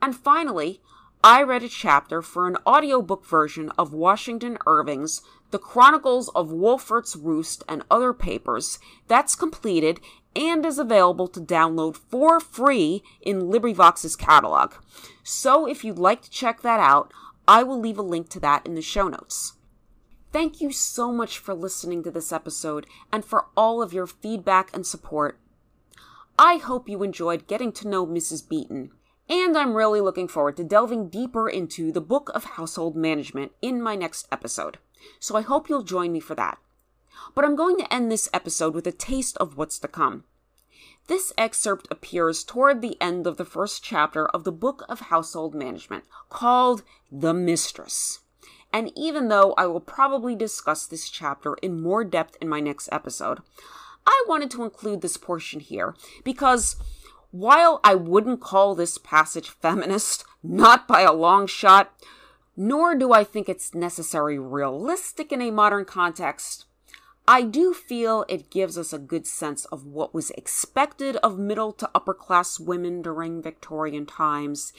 and 0.00 0.16
finally 0.16 0.80
I 1.26 1.42
read 1.42 1.62
a 1.62 1.70
chapter 1.70 2.20
for 2.20 2.46
an 2.46 2.58
audiobook 2.66 3.24
version 3.24 3.70
of 3.78 3.94
Washington 3.94 4.58
Irving's 4.66 5.22
The 5.52 5.58
Chronicles 5.58 6.28
of 6.34 6.52
Wolfert's 6.52 7.16
Roost 7.16 7.64
and 7.66 7.82
Other 7.90 8.12
Papers 8.12 8.78
that's 9.08 9.34
completed 9.34 10.00
and 10.36 10.66
is 10.66 10.78
available 10.78 11.28
to 11.28 11.40
download 11.40 11.96
for 11.96 12.40
free 12.40 13.02
in 13.22 13.42
LibriVox's 13.42 14.16
catalog. 14.16 14.74
So 15.22 15.66
if 15.66 15.82
you'd 15.82 15.98
like 15.98 16.20
to 16.22 16.30
check 16.30 16.60
that 16.60 16.78
out, 16.78 17.10
I 17.48 17.62
will 17.62 17.80
leave 17.80 17.98
a 17.98 18.02
link 18.02 18.28
to 18.30 18.40
that 18.40 18.66
in 18.66 18.74
the 18.74 18.82
show 18.82 19.08
notes. 19.08 19.54
Thank 20.34 20.60
you 20.60 20.72
so 20.72 21.12
much 21.12 21.38
for 21.38 21.54
listening 21.54 22.02
to 22.02 22.10
this 22.10 22.32
episode 22.32 22.88
and 23.12 23.24
for 23.24 23.46
all 23.56 23.80
of 23.80 23.92
your 23.92 24.08
feedback 24.08 24.74
and 24.74 24.84
support. 24.84 25.38
I 26.36 26.56
hope 26.56 26.88
you 26.88 27.04
enjoyed 27.04 27.46
getting 27.46 27.70
to 27.70 27.86
know 27.86 28.04
Mrs. 28.04 28.48
Beeton, 28.48 28.90
and 29.28 29.56
I'm 29.56 29.74
really 29.74 30.00
looking 30.00 30.26
forward 30.26 30.56
to 30.56 30.64
delving 30.64 31.08
deeper 31.08 31.48
into 31.48 31.92
the 31.92 32.00
Book 32.00 32.32
of 32.34 32.56
Household 32.56 32.96
Management 32.96 33.52
in 33.62 33.80
my 33.80 33.94
next 33.94 34.26
episode. 34.32 34.78
So 35.20 35.36
I 35.36 35.42
hope 35.42 35.68
you'll 35.68 35.84
join 35.84 36.10
me 36.10 36.18
for 36.18 36.34
that. 36.34 36.58
But 37.36 37.44
I'm 37.44 37.54
going 37.54 37.76
to 37.76 37.94
end 37.94 38.10
this 38.10 38.28
episode 38.34 38.74
with 38.74 38.88
a 38.88 38.92
taste 38.92 39.36
of 39.36 39.56
what's 39.56 39.78
to 39.78 39.86
come. 39.86 40.24
This 41.06 41.32
excerpt 41.38 41.86
appears 41.92 42.42
toward 42.42 42.82
the 42.82 43.00
end 43.00 43.28
of 43.28 43.36
the 43.36 43.44
first 43.44 43.84
chapter 43.84 44.26
of 44.26 44.42
the 44.42 44.50
Book 44.50 44.84
of 44.88 44.98
Household 44.98 45.54
Management, 45.54 46.02
called 46.28 46.82
The 47.12 47.32
Mistress. 47.32 48.18
And 48.74 48.90
even 48.96 49.28
though 49.28 49.54
I 49.56 49.66
will 49.66 49.78
probably 49.78 50.34
discuss 50.34 50.84
this 50.84 51.08
chapter 51.08 51.54
in 51.62 51.80
more 51.80 52.02
depth 52.02 52.36
in 52.40 52.48
my 52.48 52.58
next 52.58 52.88
episode, 52.90 53.38
I 54.04 54.24
wanted 54.26 54.50
to 54.50 54.64
include 54.64 55.00
this 55.00 55.16
portion 55.16 55.60
here 55.60 55.94
because 56.24 56.74
while 57.30 57.78
I 57.84 57.94
wouldn't 57.94 58.40
call 58.40 58.74
this 58.74 58.98
passage 58.98 59.48
feminist, 59.48 60.24
not 60.42 60.88
by 60.88 61.02
a 61.02 61.12
long 61.12 61.46
shot, 61.46 61.94
nor 62.56 62.96
do 62.96 63.12
I 63.12 63.22
think 63.22 63.48
it's 63.48 63.76
necessarily 63.76 64.40
realistic 64.40 65.30
in 65.30 65.40
a 65.40 65.52
modern 65.52 65.84
context, 65.84 66.64
I 67.28 67.42
do 67.42 67.74
feel 67.74 68.24
it 68.28 68.50
gives 68.50 68.76
us 68.76 68.92
a 68.92 68.98
good 68.98 69.28
sense 69.28 69.66
of 69.66 69.86
what 69.86 70.12
was 70.12 70.30
expected 70.32 71.14
of 71.18 71.38
middle 71.38 71.72
to 71.74 71.88
upper 71.94 72.12
class 72.12 72.58
women 72.58 73.02
during 73.02 73.40
Victorian 73.40 74.04
times. 74.04 74.72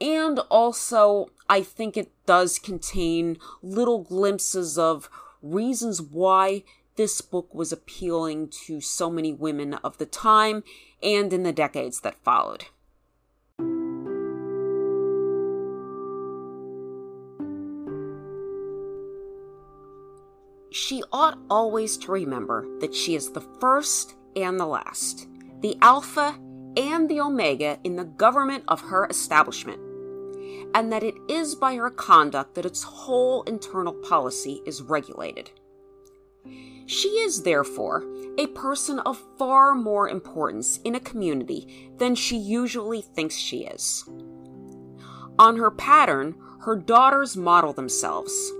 And 0.00 0.40
also, 0.50 1.30
I 1.52 1.60
think 1.60 1.98
it 1.98 2.10
does 2.24 2.58
contain 2.58 3.36
little 3.62 3.98
glimpses 3.98 4.78
of 4.78 5.10
reasons 5.42 6.00
why 6.00 6.64
this 6.96 7.20
book 7.20 7.54
was 7.54 7.72
appealing 7.72 8.48
to 8.64 8.80
so 8.80 9.10
many 9.10 9.34
women 9.34 9.74
of 9.74 9.98
the 9.98 10.06
time 10.06 10.64
and 11.02 11.30
in 11.30 11.42
the 11.42 11.52
decades 11.52 12.00
that 12.00 12.24
followed. 12.24 12.64
She 20.70 21.02
ought 21.12 21.36
always 21.50 21.98
to 21.98 22.12
remember 22.12 22.66
that 22.80 22.94
she 22.94 23.14
is 23.14 23.32
the 23.32 23.46
first 23.60 24.14
and 24.34 24.58
the 24.58 24.64
last, 24.64 25.28
the 25.60 25.76
Alpha 25.82 26.34
and 26.78 27.10
the 27.10 27.20
Omega 27.20 27.78
in 27.84 27.96
the 27.96 28.06
government 28.06 28.64
of 28.68 28.80
her 28.80 29.04
establishment, 29.04 29.91
and 30.74 30.92
that 30.92 31.02
it 31.02 31.14
is 31.28 31.54
by 31.54 31.74
her 31.76 31.90
conduct 31.90 32.54
that 32.54 32.66
its 32.66 32.82
whole 32.82 33.42
internal 33.44 33.92
policy 33.92 34.62
is 34.66 34.82
regulated. 34.82 35.50
She 36.86 37.08
is, 37.08 37.42
therefore, 37.42 38.04
a 38.38 38.48
person 38.48 38.98
of 39.00 39.22
far 39.38 39.74
more 39.74 40.08
importance 40.08 40.78
in 40.84 40.94
a 40.94 41.00
community 41.00 41.90
than 41.98 42.14
she 42.14 42.36
usually 42.36 43.02
thinks 43.02 43.36
she 43.36 43.64
is. 43.64 44.04
On 45.38 45.56
her 45.56 45.70
pattern, 45.70 46.34
her 46.60 46.76
daughters 46.76 47.36
model 47.36 47.72
themselves. 47.72 48.52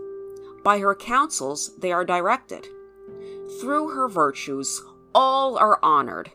By 0.65 0.79
her 0.79 0.95
counsels, 0.95 1.77
they 1.79 1.93
are 1.93 2.05
directed. 2.05 2.67
Through 3.61 3.91
her 3.91 4.09
virtues, 4.09 4.83
all 5.15 5.59
are 5.59 5.79
honored. 5.83 6.31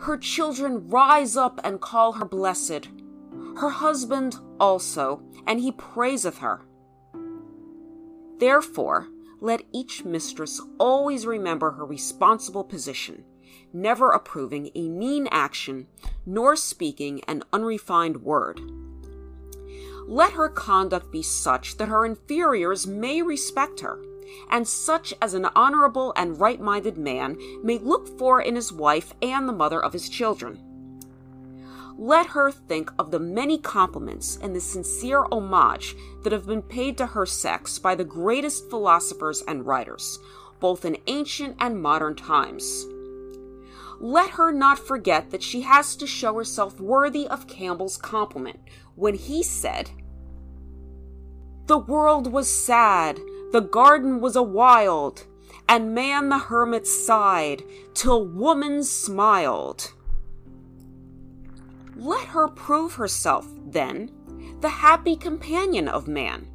Her 0.00 0.16
children 0.16 0.88
rise 0.88 1.36
up 1.36 1.60
and 1.64 1.80
call 1.80 2.12
her 2.12 2.24
blessed. 2.24 2.88
Her 3.56 3.70
husband 3.70 4.36
also, 4.58 5.22
and 5.46 5.60
he 5.60 5.70
praiseth 5.72 6.38
her. 6.38 6.62
Therefore, 8.38 9.08
let 9.40 9.62
each 9.72 10.04
mistress 10.04 10.60
always 10.78 11.26
remember 11.26 11.72
her 11.72 11.84
responsible 11.84 12.64
position, 12.64 13.24
never 13.72 14.10
approving 14.10 14.70
a 14.74 14.88
mean 14.88 15.28
action, 15.30 15.86
nor 16.26 16.56
speaking 16.56 17.22
an 17.28 17.44
unrefined 17.52 18.22
word. 18.22 18.60
Let 20.06 20.32
her 20.32 20.48
conduct 20.48 21.12
be 21.12 21.22
such 21.22 21.76
that 21.76 21.88
her 21.88 22.04
inferiors 22.04 22.86
may 22.86 23.22
respect 23.22 23.80
her, 23.80 24.02
and 24.50 24.66
such 24.66 25.14
as 25.22 25.32
an 25.32 25.46
honorable 25.54 26.12
and 26.16 26.40
right 26.40 26.60
minded 26.60 26.98
man 26.98 27.38
may 27.62 27.78
look 27.78 28.18
for 28.18 28.40
in 28.40 28.56
his 28.56 28.72
wife 28.72 29.14
and 29.22 29.48
the 29.48 29.52
mother 29.52 29.82
of 29.82 29.92
his 29.92 30.08
children 30.08 30.73
let 31.96 32.26
her 32.26 32.50
think 32.50 32.90
of 32.98 33.10
the 33.10 33.20
many 33.20 33.58
compliments 33.58 34.38
and 34.42 34.54
the 34.54 34.60
sincere 34.60 35.24
homage 35.30 35.94
that 36.22 36.32
have 36.32 36.46
been 36.46 36.62
paid 36.62 36.98
to 36.98 37.06
her 37.06 37.24
sex 37.24 37.78
by 37.78 37.94
the 37.94 38.04
greatest 38.04 38.68
philosophers 38.68 39.42
and 39.46 39.66
writers, 39.66 40.18
both 40.60 40.84
in 40.84 40.96
ancient 41.06 41.56
and 41.60 41.80
modern 41.80 42.16
times. 42.16 42.86
Let 44.00 44.30
her 44.30 44.52
not 44.52 44.78
forget 44.78 45.30
that 45.30 45.42
she 45.42 45.60
has 45.62 45.94
to 45.96 46.06
show 46.06 46.34
herself 46.34 46.80
worthy 46.80 47.28
of 47.28 47.46
Campbell's 47.46 47.96
compliment 47.96 48.58
when 48.96 49.14
he 49.14 49.42
said, 49.42 49.90
The 51.66 51.78
world 51.78 52.32
was 52.32 52.50
sad, 52.50 53.20
the 53.52 53.60
garden 53.60 54.20
was 54.20 54.34
a 54.34 54.42
wild, 54.42 55.26
and 55.68 55.94
man 55.94 56.28
the 56.28 56.38
hermit 56.38 56.86
sighed, 56.88 57.62
till 57.94 58.26
woman 58.26 58.82
smiled. 58.82 59.93
Let 61.96 62.26
her 62.28 62.48
prove 62.48 62.94
herself, 62.94 63.46
then, 63.66 64.10
the 64.60 64.68
happy 64.68 65.14
companion 65.14 65.88
of 65.88 66.08
man, 66.08 66.48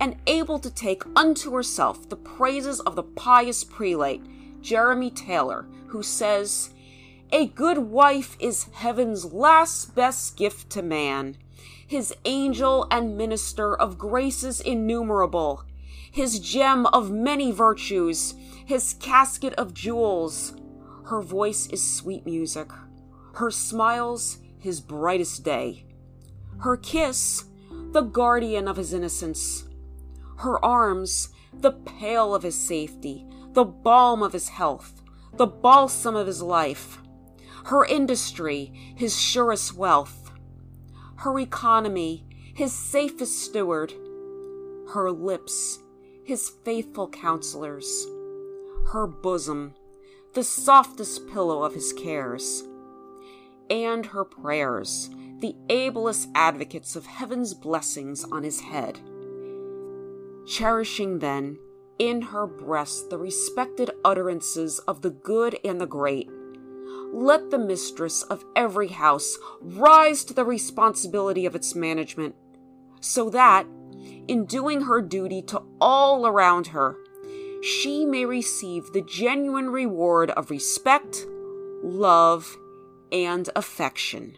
and 0.00 0.16
able 0.26 0.58
to 0.58 0.70
take 0.70 1.02
unto 1.14 1.52
herself 1.52 2.08
the 2.08 2.16
praises 2.16 2.80
of 2.80 2.96
the 2.96 3.02
pious 3.02 3.62
prelate, 3.62 4.22
Jeremy 4.60 5.10
Taylor, 5.10 5.66
who 5.86 6.02
says, 6.02 6.70
A 7.30 7.46
good 7.46 7.78
wife 7.78 8.36
is 8.40 8.68
heaven's 8.72 9.32
last 9.32 9.94
best 9.94 10.36
gift 10.36 10.70
to 10.70 10.82
man, 10.82 11.36
his 11.86 12.14
angel 12.24 12.86
and 12.90 13.16
minister 13.16 13.76
of 13.76 13.98
graces 13.98 14.60
innumerable, 14.60 15.64
his 16.10 16.40
gem 16.40 16.86
of 16.86 17.10
many 17.10 17.52
virtues, 17.52 18.34
his 18.66 18.94
casket 18.94 19.54
of 19.54 19.72
jewels. 19.74 20.54
Her 21.04 21.20
voice 21.20 21.68
is 21.68 21.82
sweet 21.82 22.26
music, 22.26 22.70
her 23.34 23.50
smiles 23.50 24.38
his 24.60 24.80
brightest 24.80 25.42
day. 25.42 25.84
Her 26.58 26.76
kiss, 26.76 27.44
the 27.92 28.02
guardian 28.02 28.68
of 28.68 28.76
his 28.76 28.92
innocence. 28.92 29.64
Her 30.38 30.64
arms, 30.64 31.30
the 31.52 31.72
pale 31.72 32.34
of 32.34 32.42
his 32.42 32.54
safety, 32.54 33.26
the 33.52 33.64
balm 33.64 34.22
of 34.22 34.32
his 34.32 34.48
health, 34.48 35.02
the 35.34 35.46
balsam 35.46 36.16
of 36.16 36.26
his 36.26 36.42
life. 36.42 36.98
Her 37.64 37.84
industry, 37.84 38.72
his 38.96 39.18
surest 39.18 39.74
wealth. 39.74 40.30
Her 41.16 41.38
economy, 41.38 42.24
his 42.54 42.72
safest 42.72 43.38
steward. 43.38 43.92
Her 44.92 45.10
lips, 45.10 45.78
his 46.24 46.50
faithful 46.64 47.08
counselors. 47.08 48.06
Her 48.92 49.06
bosom, 49.06 49.74
the 50.34 50.44
softest 50.44 51.28
pillow 51.28 51.62
of 51.62 51.74
his 51.74 51.92
cares. 51.92 52.64
And 53.70 54.06
her 54.06 54.24
prayers, 54.24 55.08
the 55.38 55.54
ablest 55.68 56.28
advocates 56.34 56.96
of 56.96 57.06
heaven's 57.06 57.54
blessings 57.54 58.24
on 58.24 58.42
his 58.42 58.60
head. 58.60 59.00
Cherishing 60.46 61.20
then 61.20 61.58
in 61.98 62.20
her 62.22 62.46
breast 62.46 63.10
the 63.10 63.18
respected 63.18 63.90
utterances 64.04 64.80
of 64.80 65.02
the 65.02 65.10
good 65.10 65.56
and 65.64 65.80
the 65.80 65.86
great, 65.86 66.28
let 67.12 67.50
the 67.50 67.58
mistress 67.58 68.22
of 68.24 68.44
every 68.56 68.88
house 68.88 69.38
rise 69.60 70.24
to 70.24 70.34
the 70.34 70.44
responsibility 70.44 71.46
of 71.46 71.54
its 71.54 71.74
management, 71.74 72.34
so 73.00 73.30
that, 73.30 73.66
in 74.28 74.46
doing 74.46 74.82
her 74.82 75.00
duty 75.00 75.42
to 75.42 75.62
all 75.80 76.26
around 76.26 76.68
her, 76.68 76.96
she 77.62 78.04
may 78.04 78.24
receive 78.24 78.92
the 78.92 79.02
genuine 79.02 79.70
reward 79.70 80.30
of 80.30 80.50
respect, 80.50 81.26
love, 81.82 82.56
and 83.12 83.48
affection. 83.56 84.36